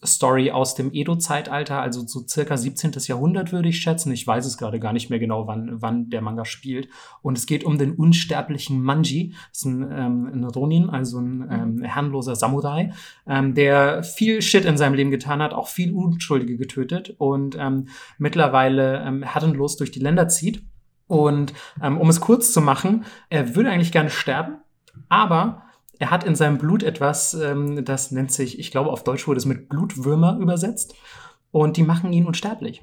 [0.05, 2.93] Story aus dem Edo-Zeitalter, also so circa 17.
[3.07, 4.13] Jahrhundert würde ich schätzen.
[4.13, 6.89] Ich weiß es gerade gar nicht mehr genau, wann, wann der Manga spielt.
[7.23, 9.35] Und es geht um den unsterblichen Manji.
[9.51, 12.93] Das ist ein, ähm, ein Ronin, also ein ähm, herrenloser Samurai,
[13.27, 17.89] ähm, der viel Shit in seinem Leben getan hat, auch viel Unschuldige getötet und ähm,
[18.19, 20.65] mittlerweile ähm, herrenlos durch die Länder zieht.
[21.07, 24.57] Und ähm, um es kurz zu machen, er würde eigentlich gerne sterben,
[25.09, 25.63] aber
[26.03, 29.39] er hat in seinem Blut etwas, ähm, das nennt sich, ich glaube, auf Deutsch wurde
[29.39, 30.97] es mit Blutwürmer übersetzt.
[31.53, 32.83] Und die machen ihn unsterblich.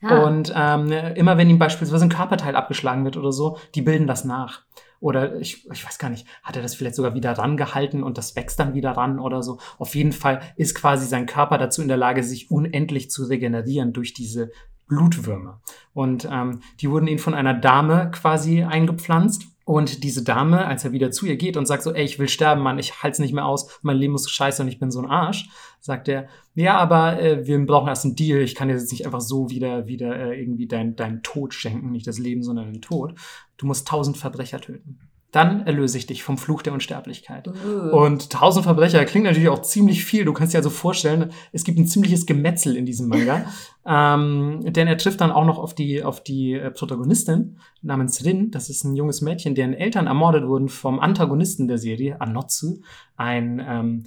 [0.00, 4.06] Ah, Und ähm, immer wenn ihm beispielsweise ein Körperteil abgeschlagen wird oder so, die bilden
[4.06, 4.62] das nach.
[5.00, 8.36] Oder ich, ich weiß gar nicht, hat er das vielleicht sogar wieder rangehalten und das
[8.36, 9.58] wächst dann wieder ran oder so.
[9.78, 13.92] Auf jeden Fall ist quasi sein Körper dazu in der Lage, sich unendlich zu regenerieren
[13.92, 14.52] durch diese
[14.86, 15.60] Blutwürmer.
[15.94, 19.46] Und ähm, die wurden ihm von einer Dame quasi eingepflanzt.
[19.64, 22.28] Und diese Dame, als er wieder zu ihr geht und sagt so, ey, ich will
[22.28, 24.90] sterben, Mann, ich halte es nicht mehr aus, mein Leben ist scheiße und ich bin
[24.90, 25.48] so ein Arsch,
[25.80, 29.06] sagt er, ja, aber äh, wir brauchen erst einen Deal, ich kann dir jetzt nicht
[29.06, 32.82] einfach so wieder, wieder äh, irgendwie deinen dein Tod schenken, nicht das Leben, sondern den
[32.82, 33.14] Tod.
[33.56, 34.98] Du musst tausend Verbrecher töten.
[35.32, 37.48] Dann erlöse ich dich vom Fluch der Unsterblichkeit.
[37.48, 37.96] uh.
[37.96, 40.24] Und tausend Verbrecher klingt natürlich auch ziemlich viel.
[40.24, 43.46] Du kannst dir also vorstellen, es gibt ein ziemliches Gemetzel in diesem Manga.
[43.86, 48.50] ähm, denn er trifft dann auch noch auf die, auf die äh, Protagonistin namens Rin.
[48.50, 52.82] Das ist ein junges Mädchen, deren Eltern ermordet wurden vom Antagonisten der Serie, Anotsu,
[53.16, 54.04] ein ähm,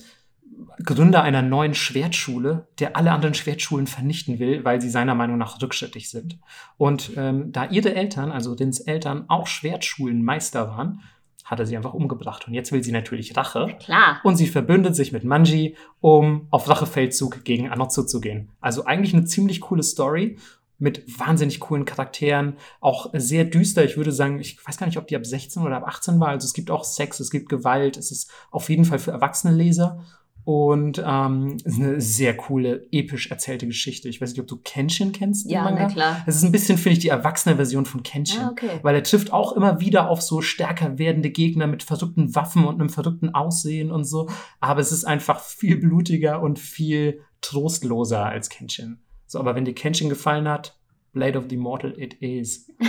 [0.84, 5.62] Gründer einer neuen Schwertschule, der alle anderen Schwertschulen vernichten will, weil sie seiner Meinung nach
[5.62, 6.38] rückschrittig sind.
[6.78, 11.02] Und ähm, da ihre Eltern, also Rins Eltern, auch Schwertschulenmeister waren,
[11.46, 12.48] hat er sie einfach umgebracht.
[12.48, 13.78] Und jetzt will sie natürlich Rache.
[13.80, 14.20] Klar.
[14.24, 18.50] Und sie verbündet sich mit Manji, um auf Rachefeldzug gegen Anotsu zu gehen.
[18.60, 20.38] Also eigentlich eine ziemlich coole Story
[20.78, 23.86] mit wahnsinnig coolen Charakteren, auch sehr düster.
[23.86, 26.30] Ich würde sagen, ich weiß gar nicht, ob die ab 16 oder ab 18 war.
[26.30, 29.54] Also es gibt auch Sex, es gibt Gewalt, es ist auf jeden Fall für erwachsene
[29.54, 30.04] Leser.
[30.46, 34.08] Und ähm, ist eine sehr coole, episch erzählte Geschichte.
[34.10, 35.50] Ich weiß nicht, ob du Kenshin kennst.
[35.50, 36.24] Ja, na klar.
[36.28, 38.42] Es ist ein bisschen, finde ich, die erwachsene Version von Kenshin.
[38.42, 38.80] Ah, okay.
[38.84, 42.80] Weil er trifft auch immer wieder auf so stärker werdende Gegner mit verrückten Waffen und
[42.80, 44.30] einem verrückten Aussehen und so.
[44.60, 49.00] Aber es ist einfach viel blutiger und viel trostloser als Kenshin.
[49.26, 50.78] So, aber wenn dir Kenshin gefallen hat,
[51.12, 52.72] Blade of the Immortal it is.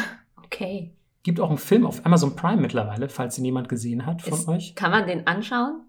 [0.44, 0.94] Okay.
[1.24, 4.48] Gibt auch einen Film auf Amazon Prime mittlerweile, falls ihn jemand gesehen hat von Ist-
[4.48, 4.74] euch.
[4.76, 5.80] Kann man den anschauen?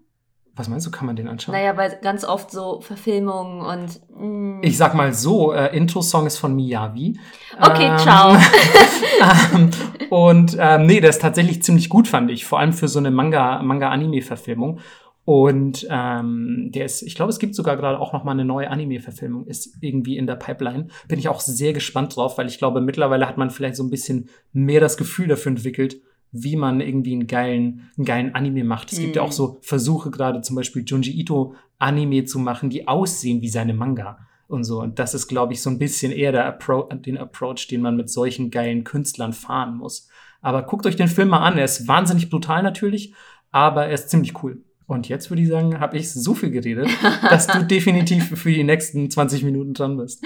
[0.58, 1.54] Was meinst du, kann man den anschauen?
[1.54, 4.00] Naja, weil ganz oft so Verfilmungen und.
[4.14, 4.60] mm.
[4.62, 7.18] Ich sag mal so, äh, Intro-Song ist von Miyavi.
[7.60, 8.36] Okay, Ähm, ciao.
[9.54, 9.70] ähm,
[10.10, 12.44] und ähm, nee, der ist tatsächlich ziemlich gut, fand ich.
[12.44, 14.80] Vor allem für so eine Manga- Manga-Anime-Verfilmung.
[15.24, 18.70] und ähm, der ist, ich glaube, es gibt sogar gerade auch noch mal eine neue
[18.70, 20.88] Anime-Verfilmung, ist irgendwie in der Pipeline.
[21.06, 23.90] Bin ich auch sehr gespannt drauf, weil ich glaube, mittlerweile hat man vielleicht so ein
[23.90, 26.00] bisschen mehr das Gefühl dafür entwickelt,
[26.32, 28.92] wie man irgendwie einen geilen, einen geilen Anime macht.
[28.92, 29.28] Es gibt ja Mhm.
[29.28, 33.72] auch so Versuche, gerade zum Beispiel Junji Ito Anime zu machen, die aussehen wie seine
[33.74, 34.80] Manga und so.
[34.80, 37.96] Und das ist, glaube ich, so ein bisschen eher der Appro den Approach, den man
[37.96, 40.08] mit solchen geilen Künstlern fahren muss.
[40.40, 41.58] Aber guckt euch den Film mal an.
[41.58, 43.14] Er ist wahnsinnig brutal natürlich,
[43.50, 44.62] aber er ist ziemlich cool.
[44.86, 46.88] Und jetzt würde ich sagen, habe ich so viel geredet,
[47.28, 50.24] dass du definitiv für die nächsten 20 Minuten dran bist.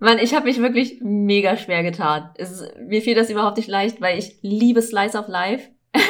[0.00, 2.30] Mann, ich habe mich wirklich mega schwer getan.
[2.36, 5.68] Es, mir fiel das überhaupt nicht leicht, weil ich liebe Slice of Life.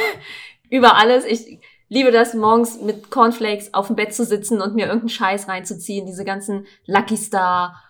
[0.71, 1.25] Über alles.
[1.25, 1.59] Ich
[1.89, 6.07] liebe das, morgens mit Cornflakes auf dem Bett zu sitzen und mir irgendeinen Scheiß reinzuziehen.
[6.07, 7.83] Diese ganzen Lucky Star,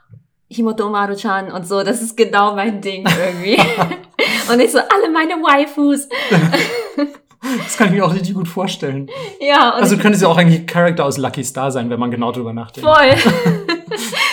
[0.48, 1.82] Himoto Maru-chan und so.
[1.82, 3.56] Das ist genau mein Ding irgendwie.
[4.52, 6.08] und ich so, alle meine Waifus.
[7.40, 9.08] Das kann ich mir auch richtig gut vorstellen.
[9.40, 12.32] Ja, Also könnte es ja auch eigentlich Charakter aus Lucky Star sein, wenn man genau
[12.32, 12.88] drüber nachdenkt.
[12.88, 13.14] voll.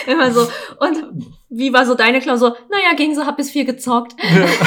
[0.08, 0.48] Immer so.
[0.80, 2.56] Und wie war so deine Klausur?
[2.70, 4.16] Naja, ging so, hab bis vier gezockt.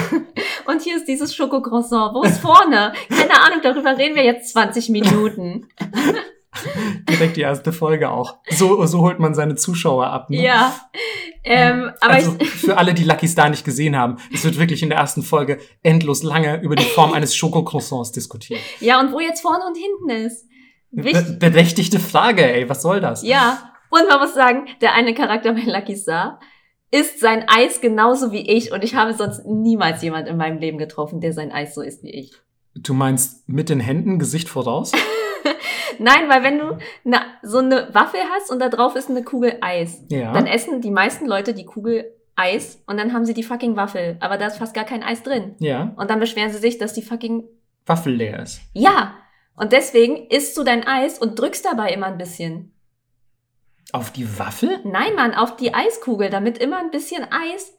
[0.67, 2.15] Und hier ist dieses Schokocroissant.
[2.15, 2.93] Wo ist vorne?
[3.09, 5.69] Keine Ahnung, darüber reden wir jetzt 20 Minuten.
[7.09, 8.39] Direkt die erste Folge auch.
[8.51, 10.31] So, so holt man seine Zuschauer ab.
[10.31, 10.43] Ne?
[10.43, 10.75] Ja.
[11.45, 14.83] Ähm, aber also ich, für alle, die Lucky Star nicht gesehen haben, es wird wirklich
[14.83, 18.61] in der ersten Folge endlos lange über die Form eines Schokocroissants diskutiert.
[18.81, 20.47] ja, und wo jetzt vorne und hinten ist.
[20.91, 21.39] Wichtig.
[21.39, 23.23] Be berechtigte Frage, ey, was soll das?
[23.23, 26.41] Ja, und man muss sagen, der eine Charakter bei Lucky Star
[26.91, 30.79] isst sein Eis genauso wie ich und ich habe sonst niemals jemand in meinem Leben
[30.79, 32.33] getroffen, der sein Eis so isst wie ich.
[32.75, 34.93] Du meinst mit den Händen, Gesicht voraus?
[35.99, 39.59] Nein, weil wenn du na, so eine Waffel hast und da drauf ist eine Kugel
[39.61, 40.33] Eis, Ja.
[40.33, 44.17] dann essen die meisten Leute die Kugel Eis und dann haben sie die fucking Waffel,
[44.21, 45.57] aber da ist fast gar kein Eis drin.
[45.59, 45.93] Ja.
[45.97, 47.45] Und dann beschweren sie sich, dass die fucking
[47.87, 48.61] Waffel leer ist.
[48.75, 49.15] ja.
[49.61, 52.73] Und deswegen isst du dein Eis und drückst dabei immer ein bisschen.
[53.93, 54.81] Auf die Waffel?
[54.85, 57.73] Nein, Mann, auf die Eiskugel, damit immer ein bisschen Eis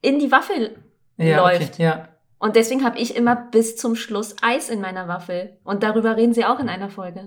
[0.00, 0.76] in die Waffel
[1.16, 1.74] Ja, läuft.
[1.74, 1.82] Okay.
[1.84, 2.08] Ja.
[2.38, 5.56] Und deswegen habe ich immer bis zum Schluss Eis in meiner Waffel.
[5.64, 7.26] Und darüber reden sie auch in einer Folge.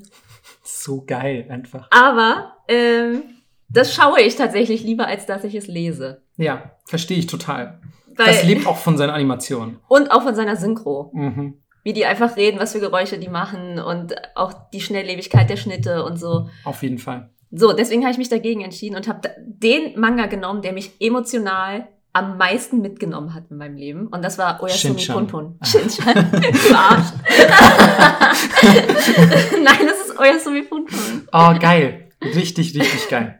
[0.63, 1.87] So geil, einfach.
[1.89, 3.23] Aber ähm,
[3.69, 6.21] das schaue ich tatsächlich lieber, als dass ich es lese.
[6.35, 7.79] Ja, verstehe ich total.
[8.15, 9.79] Weil, Das lebt auch von seiner Animation.
[9.87, 11.11] und auch von seiner Synchro.
[11.13, 11.61] Mhm.
[11.83, 16.03] Wie die einfach reden, was für Geräusche die machen und auch die Schnelllebigkeit der Schnitte
[16.03, 16.49] und so.
[16.65, 17.29] Auf jeden Fall.
[17.51, 21.87] So, deswegen habe ich mich dagegen entschieden und habe den Manga genommen, der mich emotional
[22.13, 24.07] am meisten mitgenommen hat in meinem Leben.
[24.07, 25.05] Und das war Oyasumi.
[25.05, 25.59] Punpun.
[25.63, 26.31] Shin-chan.
[26.31, 26.37] Du
[26.75, 27.13] Arsch.
[29.63, 31.27] Nein, das ist Oyasumi Punpun.
[31.31, 32.09] Oh, geil.
[32.23, 33.39] Richtig, richtig geil.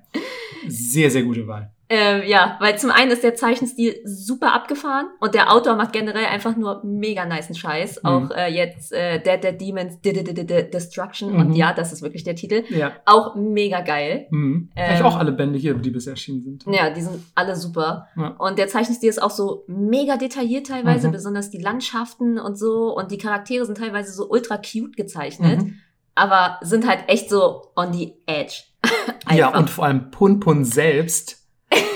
[0.68, 1.72] Sehr, sehr gute Wahl.
[1.90, 6.26] Ähm, ja, weil zum einen ist der Zeichenstil super abgefahren und der Autor macht generell
[6.26, 8.02] einfach nur mega nicen Scheiß.
[8.04, 8.10] Mhm.
[8.10, 11.40] Auch äh, jetzt äh, Dead Dead Demons D -D -D -D -D Destruction Mhm.
[11.40, 12.64] und ja, das ist wirklich der Titel.
[12.70, 12.92] Ja.
[13.06, 14.28] Auch mega geil.
[14.32, 14.70] Mhm.
[14.76, 16.66] Ähm, ich auch alle Bände hier, die bisher erschienen sind.
[16.68, 18.08] Ja, die sind alle super.
[18.18, 18.36] Ja.
[18.38, 21.14] Und der Zeichenstil ist auch so mega detailliert teilweise, Mhm.
[21.14, 22.94] besonders die Landschaften und so.
[22.98, 25.76] Und die Charaktere sind teilweise so ultra cute gezeichnet, Mhm.
[26.16, 28.64] aber sind halt echt so on the edge.
[29.34, 31.37] Ja, und vor allem Punpun selbst.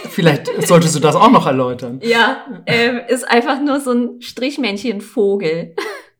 [0.09, 1.99] Vielleicht solltest du das auch noch erläutern.
[2.03, 5.75] Ja, ähm, ist einfach nur so ein Strichmännchen-Vogel.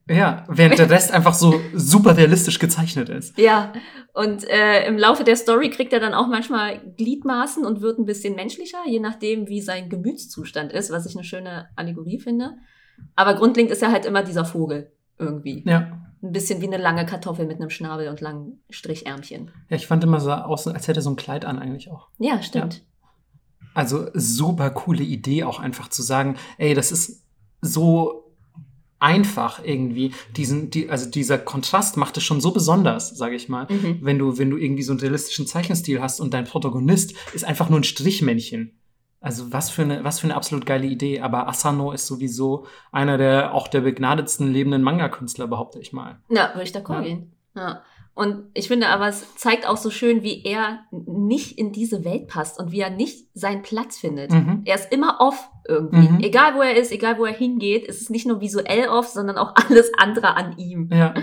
[0.10, 3.38] Ja, während der Rest einfach so super realistisch gezeichnet ist.
[3.38, 3.72] Ja,
[4.14, 8.06] und äh, im Laufe der Story kriegt er dann auch manchmal Gliedmaßen und wird ein
[8.06, 12.56] bisschen menschlicher, je nachdem, wie sein Gemütszustand ist, was ich eine schöne Allegorie finde.
[13.16, 15.64] Aber grundlegend ist er halt immer dieser Vogel irgendwie.
[15.66, 16.02] Ja.
[16.24, 19.52] Ein bisschen wie eine lange Kartoffel mit einem Schnabel und langen Strichärmchen.
[19.70, 22.10] Ja, ich fand immer so aus, als hätte er so ein Kleid an eigentlich auch.
[22.20, 22.84] Ja, stimmt.
[23.74, 27.24] Also super coole Idee auch einfach zu sagen, ey, das ist
[27.62, 28.36] so
[29.00, 30.14] einfach irgendwie.
[30.38, 33.68] Diesen, die, also dieser Kontrast macht es schon so besonders, sage ich mal.
[33.70, 34.00] Mhm.
[34.02, 37.70] Wenn du, wenn du irgendwie so einen realistischen Zeichenstil hast und dein Protagonist ist einfach
[37.70, 38.78] nur ein Strichmännchen.
[39.20, 41.22] Also was für eine, was für eine absolut geile Idee.
[41.22, 46.20] Aber Asano ist sowieso einer der, auch der begnadetsten lebenden Manga-Künstler, behaupte ich mal.
[46.30, 47.02] Ja, würde ich d'accord Ja.
[47.02, 47.32] gehen.
[47.56, 47.82] Ja.
[48.14, 52.28] Und ich finde aber, es zeigt auch so schön, wie er nicht in diese Welt
[52.28, 54.32] passt und wie er nicht seinen Platz findet.
[54.32, 54.64] Mhm.
[54.66, 56.10] Er ist immer off irgendwie.
[56.10, 56.20] Mhm.
[56.20, 59.38] Egal wo er ist, egal wo er hingeht, ist es nicht nur visuell off, sondern
[59.38, 60.90] auch alles andere an ihm.
[60.92, 61.14] Ja,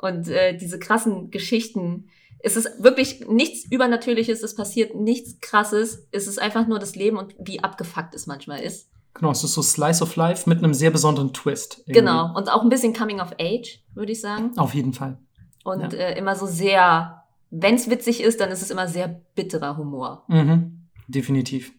[0.00, 2.08] Und äh, diese krassen Geschichten.
[2.40, 6.06] Es ist wirklich nichts Übernatürliches, es passiert nichts Krasses.
[6.12, 8.88] Es ist einfach nur das Leben und wie abgefuckt es manchmal ist.
[9.12, 9.32] genau.
[9.32, 11.78] Es ist so Slice of Life mit einem sehr besonderen Twist.
[11.78, 11.94] irgendwie.
[11.94, 12.32] Genau.
[12.36, 14.52] Und auch ein bisschen Coming of Age, würde ich sagen.
[14.56, 15.18] Auf jeden Fall.
[15.64, 15.98] Und Ja.
[15.98, 20.24] äh, immer so sehr, wenn es witzig ist, dann ist es immer sehr bitterer Humor.
[20.28, 21.72] Mhm, definitiv.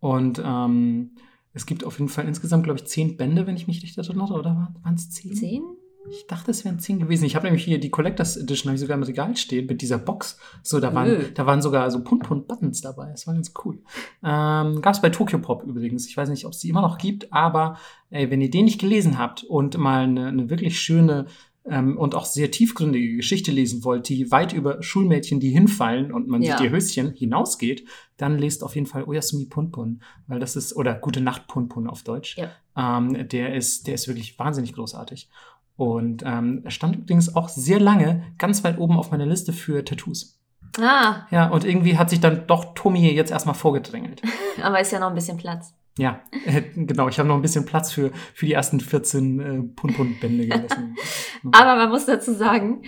[0.00, 1.12] Und ähm,
[1.52, 4.34] es gibt auf jeden Fall insgesamt, glaube ich, zehn Bände, wenn ich mich richtig erinnere,
[4.34, 5.34] oder waren es zehn?
[5.34, 5.62] Zehn?
[6.10, 7.24] Ich dachte, es wären zehn gewesen.
[7.24, 9.96] Ich habe nämlich hier die Collectors Edition, habe ich sogar im Regal stehen, mit dieser
[9.96, 10.38] Box.
[10.62, 11.24] So, da waren, Nö.
[11.32, 13.10] da waren sogar so Punt-Punt-Buttons dabei.
[13.10, 13.78] Das war ganz cool.
[14.22, 16.06] Ähm, Gab es bei Tokyo Pop übrigens.
[16.06, 17.78] Ich weiß nicht, ob es die immer noch gibt, aber
[18.10, 21.24] ey, wenn ihr den nicht gelesen habt und mal eine, eine wirklich schöne
[21.68, 26.28] ähm, und auch sehr tiefgründige Geschichte lesen wollt, die weit über Schulmädchen, die hinfallen und
[26.28, 26.56] man Ja.
[26.58, 27.86] sieht ihr Höschen, hinausgeht,
[28.16, 32.02] dann lest auf jeden Fall Oyasumi Punpun, weil das ist, oder Gute Nacht Punpun auf
[32.02, 32.36] Deutsch.
[32.36, 32.50] Ja.
[32.76, 35.28] Ähm, der, ist, der ist wirklich wahnsinnig großartig.
[35.76, 39.84] Und ähm, er stand übrigens auch sehr lange ganz weit oben auf meiner Liste für
[39.84, 40.38] Tattoos.
[40.80, 44.22] Ah, Ja, und irgendwie hat sich dann doch Tommy jetzt erstmal vorgedrängelt.
[44.62, 45.72] aber ist ja noch ein bisschen Platz.
[45.98, 47.08] Ja, äh, genau.
[47.08, 50.96] Ich habe noch ein bisschen Platz für, für die ersten 14 äh, Punpun-Bände gelassen.
[51.52, 52.82] Aber man muss dazu sagen,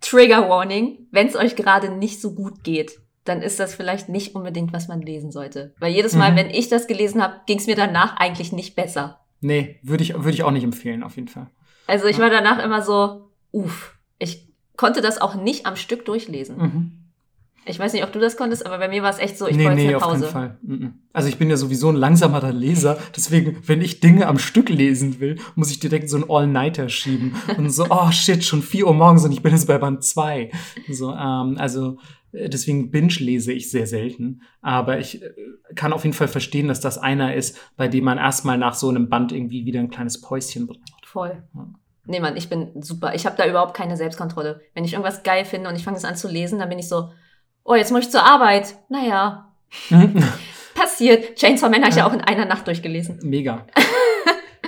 [0.00, 4.34] Trigger Warning, wenn es euch gerade nicht so gut geht, dann ist das vielleicht nicht
[4.34, 5.74] unbedingt, was man lesen sollte.
[5.80, 6.36] Weil jedes Mal, Mhm.
[6.36, 9.20] wenn ich das gelesen habe, ging es mir danach eigentlich nicht besser.
[9.40, 11.48] nee, würde ich, würde ich auch nicht empfehlen, auf jeden Fall.
[11.86, 13.96] Also ich war danach immer so, uff.
[14.18, 16.56] Ich konnte das auch nicht am Stück durchlesen.
[16.58, 16.92] Mhm.
[17.68, 19.56] Ich weiß nicht, ob du das konntest, aber bei mir war es echt so, ich
[19.56, 20.26] nee, wollte nee, eine auf Pause.
[20.26, 20.92] keinen Fall.
[21.12, 25.20] Also ich bin ja sowieso ein langsamerer Leser, deswegen, wenn ich Dinge am Stück lesen
[25.20, 28.94] will, muss ich direkt so einen All-Nighter schieben und so, oh shit, schon 4 Uhr
[28.94, 30.50] morgens und ich bin jetzt bei Band 2.
[30.90, 31.98] So, ähm, also
[32.32, 35.30] äh, deswegen binge-lese ich sehr selten, aber ich äh,
[35.74, 38.88] kann auf jeden Fall verstehen, dass das einer ist, bei dem man erstmal nach so
[38.88, 41.06] einem Band irgendwie wieder ein kleines Päuschen braucht.
[41.06, 41.42] Voll.
[41.54, 41.68] Ja.
[42.06, 43.14] Nee, Mann, ich bin super.
[43.14, 44.62] Ich habe da überhaupt keine Selbstkontrolle.
[44.74, 46.88] Wenn ich irgendwas geil finde und ich fange es an zu lesen, dann bin ich
[46.88, 47.10] so,
[47.68, 48.74] oh, jetzt muss ich zur Arbeit.
[48.88, 49.52] Naja,
[50.74, 51.36] passiert.
[51.36, 53.20] Chainsaw Man habe ich ja auch in einer Nacht durchgelesen.
[53.22, 53.66] Mega.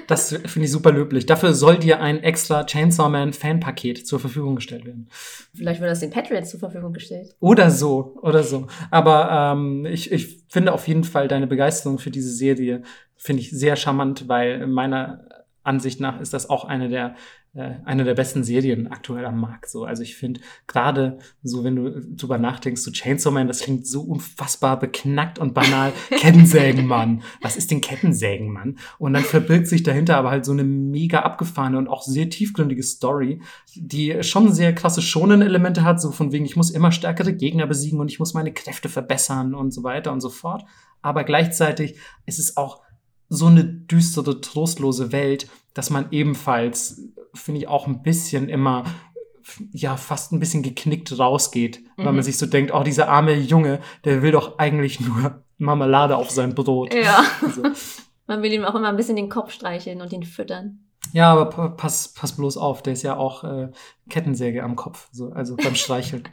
[0.06, 1.26] Das finde ich super löblich.
[1.26, 5.08] Dafür soll dir ein extra Chainsaw Man Fanpaket zur Verfügung gestellt werden.
[5.54, 7.36] Vielleicht wird das den Patriots zur Verfügung gestellt.
[7.38, 8.66] Oder so, oder so.
[8.90, 12.82] Aber ähm, ich, ich finde auf jeden Fall deine Begeisterung für diese Serie
[13.16, 15.28] finde ich sehr charmant, weil meiner
[15.62, 17.14] Ansicht nach ist das auch eine der
[17.52, 19.70] äh, eine der besten Serien aktuell am Markt.
[19.70, 23.88] So, also ich finde gerade so, wenn du drüber nachdenkst, so Chainsaw Man, das klingt
[23.88, 25.92] so unfassbar beknackt und banal.
[26.10, 27.22] Kettensägenmann.
[27.42, 28.78] Was ist denn Kettensägenmann?
[28.98, 32.84] Und dann verbirgt sich dahinter aber halt so eine mega abgefahrene und auch sehr tiefgründige
[32.84, 33.42] Story,
[33.74, 37.66] die schon sehr krasse schonen Elemente hat, so von wegen, ich muss immer stärkere Gegner
[37.66, 40.64] besiegen und ich muss meine Kräfte verbessern und so weiter und so fort.
[41.02, 42.82] Aber gleichzeitig ist es auch
[43.30, 47.00] so eine düstere, trostlose Welt, dass man ebenfalls,
[47.32, 48.84] finde ich, auch ein bisschen immer,
[49.72, 52.04] ja, fast ein bisschen geknickt rausgeht, mhm.
[52.04, 56.16] weil man sich so denkt, oh, dieser arme Junge, der will doch eigentlich nur Marmelade
[56.16, 56.92] auf sein Brot.
[56.92, 57.24] Ja.
[57.54, 57.62] So.
[58.26, 60.84] Man will ihm auch immer ein bisschen den Kopf streicheln und ihn füttern.
[61.12, 63.70] Ja, aber pass, pass bloß auf, der ist ja auch äh,
[64.08, 66.28] Kettensäge am Kopf, so, also beim Streicheln.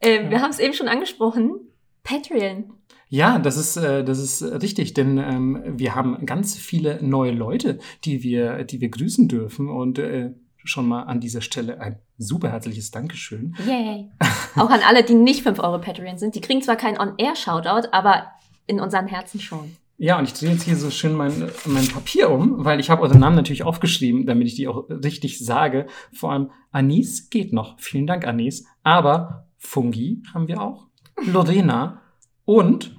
[0.00, 0.30] äh, ja.
[0.30, 1.60] Wir haben es eben schon angesprochen.
[2.02, 2.72] Patreon.
[3.14, 7.78] Ja, das ist, äh, das ist richtig, denn ähm, wir haben ganz viele neue Leute,
[8.02, 10.32] die wir, die wir grüßen dürfen und äh,
[10.64, 13.54] schon mal an dieser Stelle ein super herzliches Dankeschön.
[13.68, 14.10] Yay.
[14.56, 16.34] Auch an alle, die nicht 5 Euro Patreon sind.
[16.34, 18.32] Die kriegen zwar keinen On-Air-Shoutout, aber
[18.66, 19.76] in unseren Herzen schon.
[19.96, 23.02] Ja, und ich drehe jetzt hier so schön mein, mein Papier um, weil ich habe
[23.02, 25.86] eure Namen natürlich aufgeschrieben, damit ich die auch richtig sage.
[26.12, 27.78] Vor allem Anis geht noch.
[27.78, 28.66] Vielen Dank, Anis.
[28.82, 30.88] Aber Fungi haben wir auch.
[31.24, 32.00] Lorena
[32.44, 32.96] und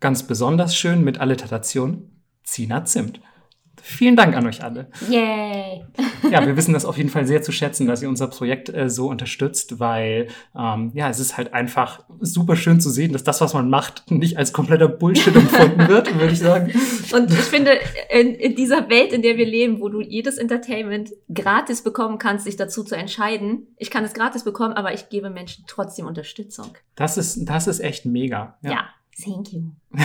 [0.00, 2.10] Ganz besonders schön mit Alliteration
[2.44, 3.20] Zina Zimt.
[3.82, 4.88] Vielen Dank an euch alle.
[5.08, 5.84] Yay!
[6.30, 8.90] ja, wir wissen das auf jeden Fall sehr zu schätzen, dass ihr unser Projekt äh,
[8.90, 13.40] so unterstützt, weil ähm, ja, es ist halt einfach super schön zu sehen, dass das,
[13.40, 16.72] was man macht, nicht als kompletter Bullshit empfunden wird, würde ich sagen.
[17.12, 17.78] Und ich finde,
[18.10, 22.44] in, in, dieser Welt, in der wir leben, wo du jedes Entertainment gratis bekommen kannst,
[22.44, 26.72] sich dazu zu entscheiden, ich kann es gratis bekommen, aber ich gebe Menschen trotzdem Unterstützung.
[26.94, 28.58] Das ist, das ist echt mega.
[28.62, 28.70] ja.
[28.70, 28.88] ja.
[29.22, 29.72] Thank you.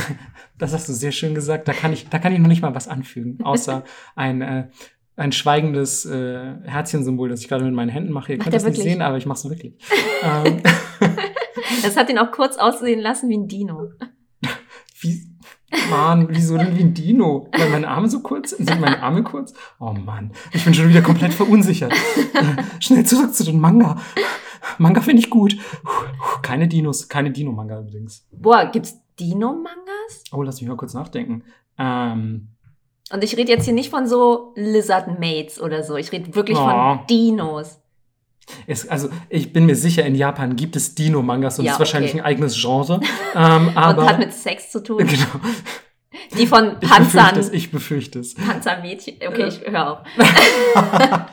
[0.57, 1.67] Das hast du sehr schön gesagt.
[1.67, 3.83] Da kann ich, da kann ich noch nicht mal was anfügen, außer
[4.15, 4.67] ein, äh,
[5.15, 8.33] ein schweigendes äh, Herzchensymbol, das ich gerade mit meinen Händen mache.
[8.33, 9.77] Ihr könnt das nicht sehen, aber ich mache es wirklich.
[10.23, 10.61] Ähm.
[11.83, 13.89] das hat ihn auch kurz aussehen lassen wie ein Dino.
[15.01, 15.21] Wie,
[15.89, 17.49] Mann, wieso denn wie ein Dino?
[17.51, 18.69] Weil meine Arme so kurz sind?
[18.69, 19.53] Sind meine Arme kurz?
[19.81, 21.93] Oh Mann, ich bin schon wieder komplett verunsichert.
[22.79, 23.99] Schnell zurück zu den Manga.
[24.77, 25.57] Manga finde ich gut.
[26.41, 28.25] Keine Dinos, keine Dino-Manga übrigens.
[28.31, 30.23] Boah, gibt's Dino-Mangas?
[30.31, 31.43] Oh, lass mich mal kurz nachdenken.
[31.77, 32.49] Ähm,
[33.11, 35.95] und ich rede jetzt hier nicht von so Lizard Mates oder so.
[35.95, 36.63] Ich rede wirklich oh.
[36.63, 37.79] von Dinos.
[38.67, 42.11] Es, also ich bin mir sicher, in Japan gibt es Dino-Mangas und ja, ist wahrscheinlich
[42.11, 42.21] okay.
[42.21, 42.99] ein eigenes Genre.
[43.35, 44.97] ähm, aber, und hat mit Sex zu tun.
[45.07, 45.45] Genau.
[46.37, 47.39] Die von Panzern.
[47.51, 48.35] Ich befürchte es.
[48.35, 49.15] Panzermädchen.
[49.27, 49.99] Okay, ich höre auf.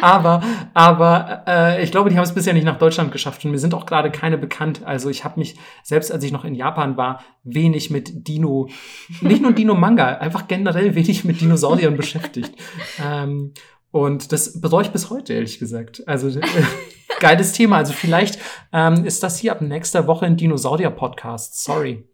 [0.00, 0.42] aber
[0.74, 3.74] aber äh, ich glaube, die haben es bisher nicht nach Deutschland geschafft und mir sind
[3.74, 4.82] auch gerade keine bekannt.
[4.84, 8.68] Also ich habe mich, selbst als ich noch in Japan war, wenig mit Dino,
[9.20, 12.54] nicht nur Dino-Manga, einfach generell wenig mit Dinosauriern beschäftigt.
[13.02, 13.52] Ähm,
[13.90, 16.06] und das bereue ich bis heute, ehrlich gesagt.
[16.06, 16.42] Also äh,
[17.20, 17.76] geiles Thema.
[17.76, 18.38] Also vielleicht
[18.72, 21.64] ähm, ist das hier ab nächster Woche ein Dinosaurier-Podcast.
[21.64, 22.04] Sorry.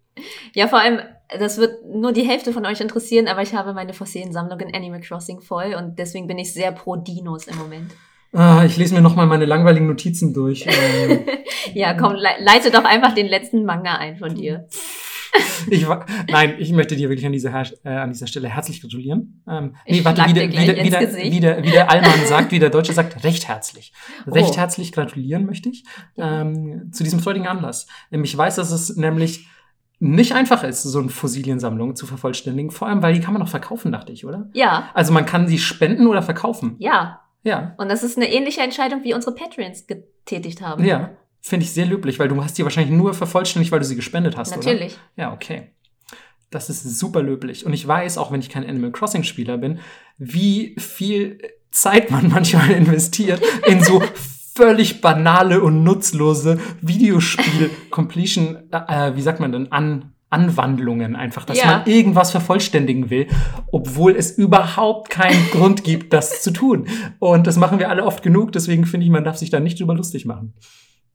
[0.55, 1.01] Ja, vor allem,
[1.39, 5.01] das wird nur die Hälfte von euch interessieren, aber ich habe meine Fossiliensammlung in Animal
[5.01, 7.93] Crossing voll und deswegen bin ich sehr pro Dinos im Moment.
[8.33, 10.67] Ah, ich lese mir nochmal meine langweiligen Notizen durch.
[11.07, 11.21] Ähm.
[11.75, 14.67] ja, komm, le leite doch einfach den letzten Manga ein von dir.
[15.71, 15.87] Ich,
[16.29, 19.43] nein, ich möchte dir wirklich an dieser, äh, an dieser Stelle herzlich gratulieren.
[19.49, 22.53] Ähm, nee, warte, wie der, wie, der, wie, der, wie, der, wie der Allmann sagt,
[22.53, 23.93] wie der Deutsche sagt, recht herzlich.
[24.27, 24.57] Recht oh.
[24.57, 25.85] herzlich gratulieren möchte ich
[26.17, 27.87] ähm, zu diesem freudigen Anlass.
[28.11, 29.47] Ich weiß, dass es nämlich
[30.05, 32.71] nicht einfach ist, so eine Fossiliensammlung zu vervollständigen.
[32.71, 34.51] Vor allem, weil die kann man auch verkaufen, dachte ich, oder?
[34.53, 34.91] Ja.
[34.93, 36.77] Also man kann sie spenden oder verkaufen.
[36.79, 37.23] Ja.
[37.43, 37.75] Ja.
[37.79, 40.85] Und das ist eine ähnliche Entscheidung, wie unsere Patreons getätigt haben.
[40.85, 41.11] Ja.
[41.41, 44.37] Finde ich sehr löblich, weil du hast die wahrscheinlich nur vervollständigt, weil du sie gespendet
[44.37, 44.95] hast, Natürlich.
[45.17, 45.23] Oder?
[45.23, 45.71] Ja, okay.
[46.51, 47.65] Das ist super löblich.
[47.65, 49.81] Und ich weiß, auch wenn ich kein Animal Crossing-Spieler bin,
[50.19, 51.39] wie viel
[51.71, 54.03] Zeit man manchmal investiert in so
[54.55, 61.67] völlig banale und nutzlose Videospiel-Completion, äh, wie sagt man denn, an Anwandlungen einfach, dass ja.
[61.67, 63.29] man irgendwas vervollständigen will,
[63.71, 66.89] obwohl es überhaupt keinen Grund gibt, das zu tun.
[67.21, 69.79] Und das machen wir alle oft genug, deswegen finde ich, man darf sich da nicht
[69.79, 70.55] drüber lustig machen.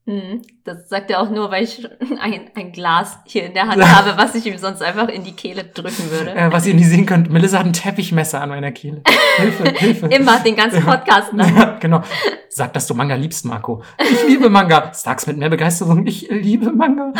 [0.09, 1.87] Hm, das sagt er auch nur, weil ich
[2.19, 5.33] ein, ein Glas hier in der Hand habe, was ich ihm sonst einfach in die
[5.33, 6.31] Kehle drücken würde.
[6.31, 9.03] Äh, was ihr nicht sehen könnt, Melissa hat ein Teppichmesser an meiner Kehle.
[9.37, 10.07] Hilfe, Hilfe.
[10.07, 11.55] Immer, den ganzen Podcast lang.
[11.55, 12.01] Ja, genau.
[12.49, 13.83] Sag, dass du Manga liebst, Marco.
[13.99, 14.89] Ich liebe Manga.
[14.93, 16.07] Sag's mit mehr Begeisterung.
[16.07, 17.13] Ich liebe Manga.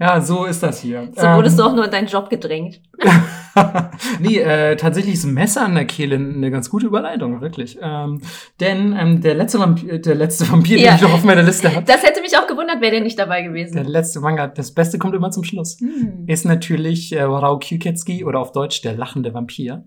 [0.00, 1.10] Ja, so ist das hier.
[1.14, 2.80] So wurdest ähm, du auch nur in deinen Job gedrängt.
[4.20, 7.78] nee, äh, tatsächlich ist ein Messer an der Kehle eine ganz gute Überleitung, wirklich.
[7.80, 8.20] Ähm,
[8.60, 10.90] denn ähm, der, letzte Vampir, der letzte Vampir, ja.
[10.90, 11.84] den ich noch auf meiner Liste habe.
[11.86, 13.74] Das hätte mich auch gewundert, wäre der nicht dabei gewesen.
[13.74, 15.78] Der letzte Manga, das Beste kommt immer zum Schluss.
[15.80, 16.24] Hm.
[16.26, 19.84] Ist natürlich äh, Warao Kyuketsuki oder auf Deutsch der lachende Vampir.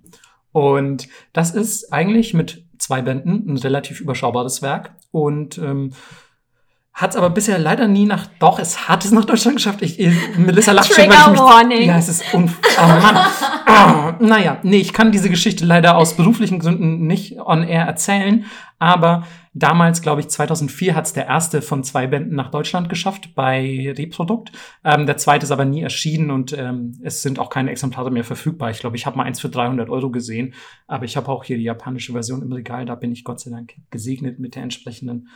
[0.52, 4.96] Und das ist eigentlich mit zwei Bänden ein relativ überschaubares Werk.
[5.12, 5.92] Und ähm,
[6.96, 8.28] hat es aber bisher leider nie nach.
[8.40, 9.82] Doch, es hat es nach Deutschland geschafft.
[9.82, 10.00] Ich,
[10.38, 11.88] Melissa lacht schon, weil ich mich, Warning.
[11.90, 13.18] Ja, es ist unf oh Mann.
[13.68, 18.46] oh, naja, nee, ich kann diese Geschichte leider aus beruflichen Gründen nicht on air erzählen.
[18.80, 23.36] Aber damals, glaube ich, 2004 hat es der erste von zwei Bänden nach Deutschland geschafft
[23.36, 24.54] bei Reprodukt.
[24.86, 28.24] Ähm, der zweite ist aber nie erschienen und ähm, es sind auch keine Exemplare mehr
[28.24, 28.70] verfügbar.
[28.70, 30.54] Ich glaube, ich habe mal eins für 300 Euro gesehen.
[30.88, 32.86] Aber ich habe auch hier die japanische Version im Regal.
[32.86, 35.28] Da bin ich Gott sei Dank gesegnet mit der entsprechenden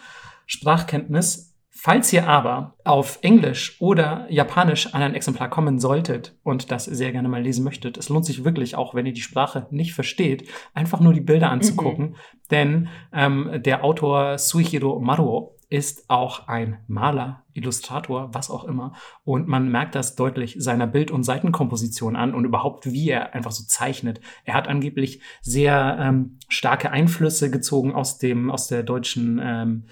[0.45, 1.49] Sprachkenntnis.
[1.82, 7.13] Falls ihr aber auf Englisch oder Japanisch an ein Exemplar kommen solltet und das sehr
[7.13, 10.49] gerne mal lesen möchtet, es lohnt sich wirklich auch, wenn ihr die Sprache nicht versteht,
[10.73, 12.05] einfach nur die Bilder anzugucken.
[12.09, 12.15] Mhm.
[12.51, 18.93] Denn ähm, der Autor Suichiro Maruo ist auch ein Maler, Illustrator, was auch immer.
[19.24, 23.51] Und man merkt das deutlich seiner Bild- und Seitenkomposition an und überhaupt, wie er einfach
[23.51, 24.20] so zeichnet.
[24.45, 29.86] Er hat angeblich sehr ähm, starke Einflüsse gezogen aus dem, aus der deutschen, ähm,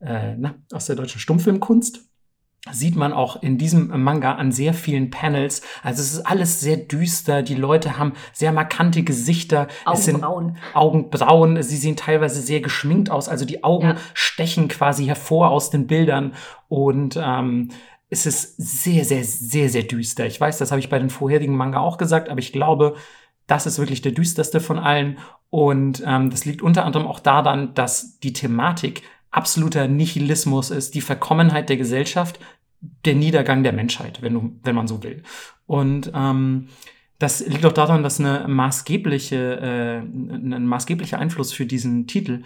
[0.00, 2.11] äh, na, aus der deutschen Stummfilmkunst
[2.70, 5.62] sieht man auch in diesem Manga an sehr vielen Panels.
[5.82, 7.42] Also es ist alles sehr düster.
[7.42, 9.66] Die Leute haben sehr markante Gesichter.
[9.84, 10.56] Augenbrauen.
[10.72, 11.60] Augenbrauen.
[11.62, 13.28] Sie sehen teilweise sehr geschminkt aus.
[13.28, 13.96] Also die Augen ja.
[14.14, 16.34] stechen quasi hervor aus den Bildern.
[16.68, 17.70] Und ähm,
[18.10, 20.26] es ist sehr, sehr, sehr, sehr düster.
[20.26, 22.94] Ich weiß, das habe ich bei den vorherigen Manga auch gesagt, aber ich glaube,
[23.48, 25.18] das ist wirklich der düsterste von allen.
[25.50, 29.02] Und ähm, das liegt unter anderem auch daran, dass die Thematik
[29.32, 32.38] absoluter Nihilismus ist, die Verkommenheit der Gesellschaft,
[33.04, 35.22] der Niedergang der Menschheit, wenn, du, wenn man so will.
[35.66, 36.68] Und ähm,
[37.18, 42.42] das liegt auch daran, dass eine maßgebliche, äh, ein maßgeblicher Einfluss für diesen Titel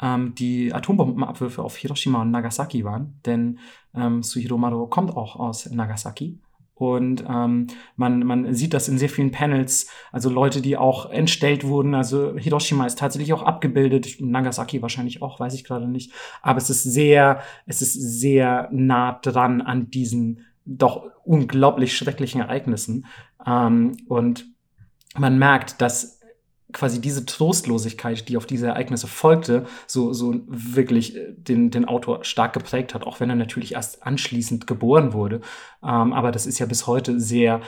[0.00, 3.18] ähm, die Atombombenabwürfe auf Hiroshima und Nagasaki waren.
[3.26, 3.58] Denn
[3.94, 6.38] ähm, Suhiro Maro kommt auch aus Nagasaki.
[6.80, 7.66] Und ähm,
[7.96, 11.94] man, man sieht das in sehr vielen Panels, also Leute, die auch entstellt wurden.
[11.94, 16.10] Also Hiroshima ist tatsächlich auch abgebildet, Nagasaki wahrscheinlich auch, weiß ich gerade nicht.
[16.40, 23.04] Aber es ist sehr, es ist sehr nah dran an diesen doch unglaublich schrecklichen Ereignissen.
[23.46, 24.46] Ähm, und
[25.18, 26.19] man merkt, dass
[26.72, 32.24] quasi diese Trostlosigkeit, die auf diese Ereignisse folgte, so, so wirklich äh, den, den Autor
[32.24, 35.40] stark geprägt hat, auch wenn er natürlich erst anschließend geboren wurde.
[35.82, 37.60] Ähm, aber das ist ja bis heute sehr,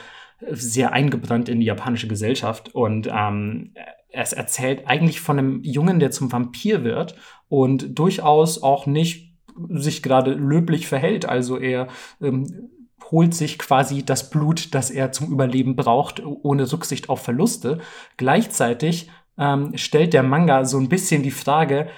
[0.49, 3.73] sehr eingebrannt in die japanische Gesellschaft und ähm,
[4.09, 7.15] es erzählt eigentlich von einem Jungen, der zum Vampir wird
[7.49, 9.33] und durchaus auch nicht
[9.69, 11.25] sich gerade löblich verhält.
[11.25, 11.87] Also er
[12.21, 12.69] ähm,
[13.13, 17.77] holt sich quasi das Blut, das er zum Überleben braucht, ohne Rücksicht auf Verluste.
[18.17, 21.89] Gleichzeitig ähm, stellt der Manga so ein bisschen die Frage,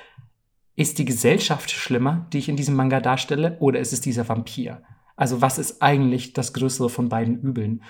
[0.75, 4.81] ist die Gesellschaft schlimmer, die ich in diesem Manga darstelle, oder ist es dieser Vampir?
[5.15, 7.81] Also was ist eigentlich das Größere von beiden Übeln?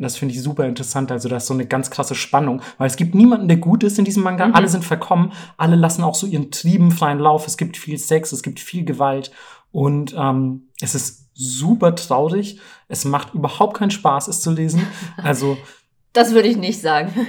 [0.00, 1.12] Das finde ich super interessant.
[1.12, 4.00] Also da ist so eine ganz krasse Spannung, weil es gibt niemanden, der gut ist
[4.00, 4.48] in diesem Manga.
[4.48, 4.54] Mhm.
[4.56, 7.46] Alle sind verkommen, alle lassen auch so ihren Trieben freien Lauf.
[7.46, 9.30] Es gibt viel Sex, es gibt viel Gewalt
[9.70, 12.60] und ähm, es ist super traurig.
[12.88, 14.86] Es macht überhaupt keinen Spaß, es zu lesen.
[15.22, 15.56] Also.
[16.12, 17.12] Das würde ich nicht sagen.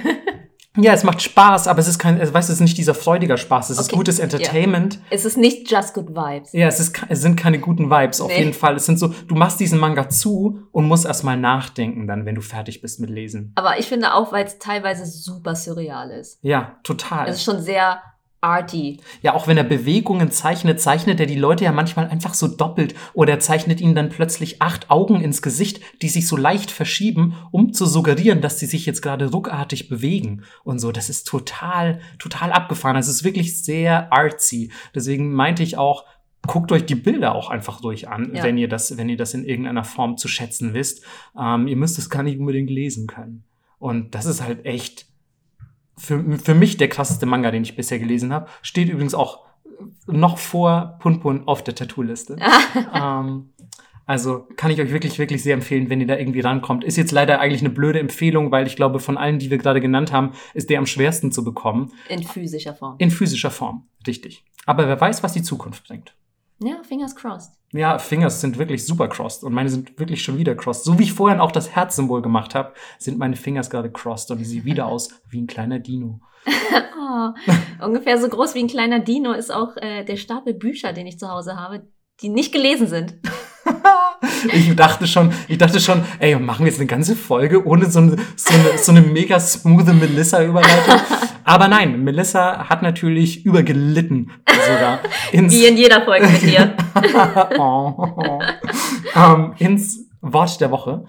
[0.76, 3.36] Ja, es macht Spaß, aber es ist kein, weißt du, es ist nicht dieser freudiger
[3.36, 3.86] Spaß, es okay.
[3.86, 4.94] ist gutes Entertainment.
[4.94, 5.00] Ja.
[5.10, 6.52] Es ist nicht just good vibes.
[6.52, 8.38] Ja, es, ist, es sind keine guten Vibes, auf nee.
[8.38, 8.74] jeden Fall.
[8.74, 12.40] Es sind so, du machst diesen Manga zu und musst erstmal nachdenken, dann, wenn du
[12.40, 13.52] fertig bist mit Lesen.
[13.54, 16.40] Aber ich finde auch, weil es teilweise super surreal ist.
[16.42, 17.28] Ja, total.
[17.28, 18.02] Es ist schon sehr
[18.44, 19.00] arty.
[19.22, 22.94] Ja, auch wenn er Bewegungen zeichnet, zeichnet er die Leute ja manchmal einfach so doppelt
[23.14, 27.34] oder er zeichnet ihnen dann plötzlich acht Augen ins Gesicht, die sich so leicht verschieben,
[27.50, 30.92] um zu suggerieren, dass sie sich jetzt gerade ruckartig bewegen und so.
[30.92, 32.96] Das ist total, total abgefahren.
[32.96, 34.70] Es ist wirklich sehr artsy.
[34.94, 36.04] Deswegen meinte ich auch,
[36.46, 38.42] guckt euch die Bilder auch einfach durch an, ja.
[38.42, 41.02] wenn ihr das, wenn ihr das in irgendeiner Form zu schätzen wisst.
[41.40, 43.44] Ähm, ihr müsst es gar nicht unbedingt lesen können.
[43.78, 45.06] Und das ist halt echt
[45.96, 48.48] für, für mich der krasseste Manga, den ich bisher gelesen habe.
[48.62, 49.44] Steht übrigens auch
[50.06, 52.36] noch vor Punpun auf der Tattoo-Liste.
[52.94, 53.50] ähm,
[54.06, 56.84] also kann ich euch wirklich, wirklich sehr empfehlen, wenn ihr da irgendwie rankommt.
[56.84, 59.80] Ist jetzt leider eigentlich eine blöde Empfehlung, weil ich glaube, von allen, die wir gerade
[59.80, 61.92] genannt haben, ist der am schwersten zu bekommen.
[62.08, 62.96] In physischer Form.
[62.98, 64.44] In physischer Form, richtig.
[64.66, 66.14] Aber wer weiß, was die Zukunft bringt.
[66.60, 67.52] Ja, fingers crossed.
[67.72, 70.84] Ja, Fingers sind wirklich super crossed und meine sind wirklich schon wieder crossed.
[70.84, 74.38] So wie ich vorhin auch das Herzsymbol gemacht habe, sind meine Fingers gerade crossed und
[74.38, 76.20] die sehen wieder aus wie ein kleiner Dino.
[76.46, 77.30] oh,
[77.84, 81.18] ungefähr so groß wie ein kleiner Dino ist auch äh, der Stapel Bücher, den ich
[81.18, 81.88] zu Hause habe,
[82.20, 83.16] die nicht gelesen sind.
[84.52, 88.00] Ich dachte schon, ich dachte schon, ey, machen wir jetzt eine ganze Folge ohne so
[88.00, 91.00] eine, so eine, so eine mega smooth Melissa-Überleitung.
[91.44, 95.00] Aber nein, Melissa hat natürlich übergelitten sogar.
[95.32, 96.74] Ins, Wie in jeder Folge mit dir.
[97.58, 98.40] oh, oh.
[99.14, 101.04] Um, ins Wort der Woche.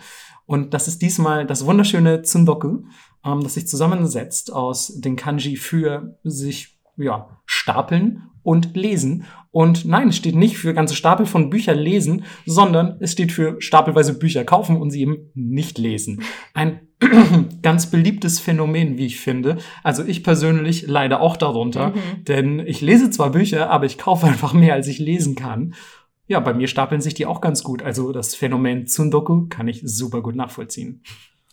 [0.46, 2.84] Und das ist diesmal das wunderschöne Tsundoku,
[3.24, 9.26] um, das sich zusammensetzt aus den Kanji für sich ja, stapeln und lesen.
[9.52, 13.60] Und nein, es steht nicht für ganze Stapel von Büchern lesen, sondern es steht für
[13.60, 16.22] stapelweise Bücher kaufen und sie eben nicht lesen.
[16.54, 16.82] Ein
[17.62, 19.58] ganz beliebtes Phänomen, wie ich finde.
[19.84, 22.26] Also ich persönlich leide auch darunter, mhm.
[22.26, 25.74] denn ich lese zwar Bücher, aber ich kaufe einfach mehr, als ich lesen kann.
[26.28, 27.82] Ja, bei mir stapeln sich die auch ganz gut.
[27.82, 31.02] Also das Phänomen Tsundoku kann ich super gut nachvollziehen.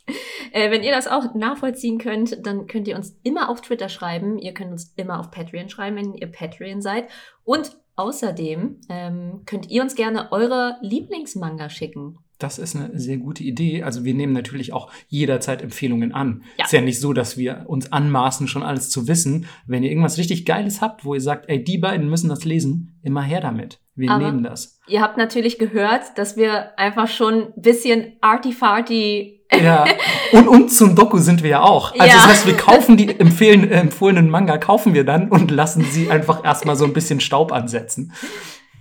[0.55, 4.39] Äh, wenn ihr das auch nachvollziehen könnt, dann könnt ihr uns immer auf Twitter schreiben.
[4.39, 7.09] Ihr könnt uns immer auf Patreon schreiben, wenn ihr Patreon seid.
[7.43, 12.19] Und außerdem ähm, könnt ihr uns gerne eure Lieblingsmanga schicken.
[12.43, 13.85] Das ist eine sehr gute Idee.
[13.85, 16.43] Also wir nehmen natürlich auch jederzeit Empfehlungen an.
[16.59, 16.65] Ja.
[16.65, 19.47] Ist ja nicht so, dass wir uns anmaßen, schon alles zu wissen.
[19.67, 22.99] Wenn ihr irgendwas richtig Geiles habt, wo ihr sagt, ey, die beiden müssen das lesen,
[23.03, 23.79] immer her damit.
[23.95, 24.81] Wir Aber nehmen das.
[24.89, 29.85] Ihr habt natürlich gehört, dass wir einfach schon ein bisschen arty-farty ja,
[30.33, 31.93] und, und zum Doku sind wir ja auch.
[31.93, 32.15] Also ja.
[32.15, 36.11] das heißt, wir kaufen die empfehlen, äh, empfohlenen Manga, kaufen wir dann und lassen sie
[36.11, 38.13] einfach erstmal so ein bisschen Staub ansetzen.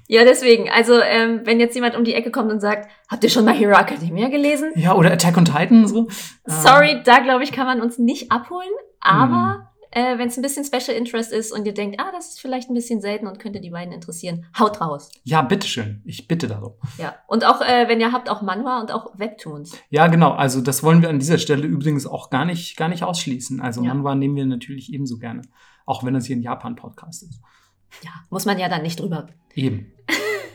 [0.07, 0.69] Ja, deswegen.
[0.69, 3.53] Also, ähm, wenn jetzt jemand um die Ecke kommt und sagt, habt ihr schon mal
[3.53, 4.72] Hero Academia gelesen?
[4.76, 6.09] Ja, oder Attack on Titan so.
[6.45, 7.01] Sorry, ähm.
[7.05, 8.69] da glaube ich, kann man uns nicht abholen.
[8.99, 12.29] Aber hm äh, wenn es ein bisschen Special Interest ist und ihr denkt, ah, das
[12.29, 15.11] ist vielleicht ein bisschen selten und könnte die beiden interessieren, haut raus.
[15.23, 16.01] Ja, bitteschön.
[16.05, 16.73] Ich bitte darum.
[16.97, 19.77] Ja, und auch, äh, wenn ihr habt, auch Manhwa und auch Webtoons.
[19.89, 20.31] Ja, genau.
[20.31, 23.59] Also das wollen wir an dieser Stelle übrigens auch gar nicht, gar nicht ausschließen.
[23.61, 23.93] Also ja.
[23.93, 25.41] Manhwa nehmen wir natürlich ebenso gerne.
[25.85, 27.41] Auch wenn es hier ein Japan-Podcast ist.
[28.03, 29.27] Ja, muss man ja dann nicht drüber.
[29.53, 29.91] Eben.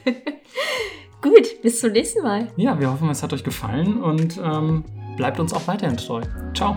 [1.21, 2.53] Gut, bis zum nächsten Mal.
[2.57, 4.85] Ja, wir hoffen, es hat euch gefallen und ähm,
[5.17, 6.23] bleibt uns auch weiterhin treu.
[6.55, 6.77] Ciao.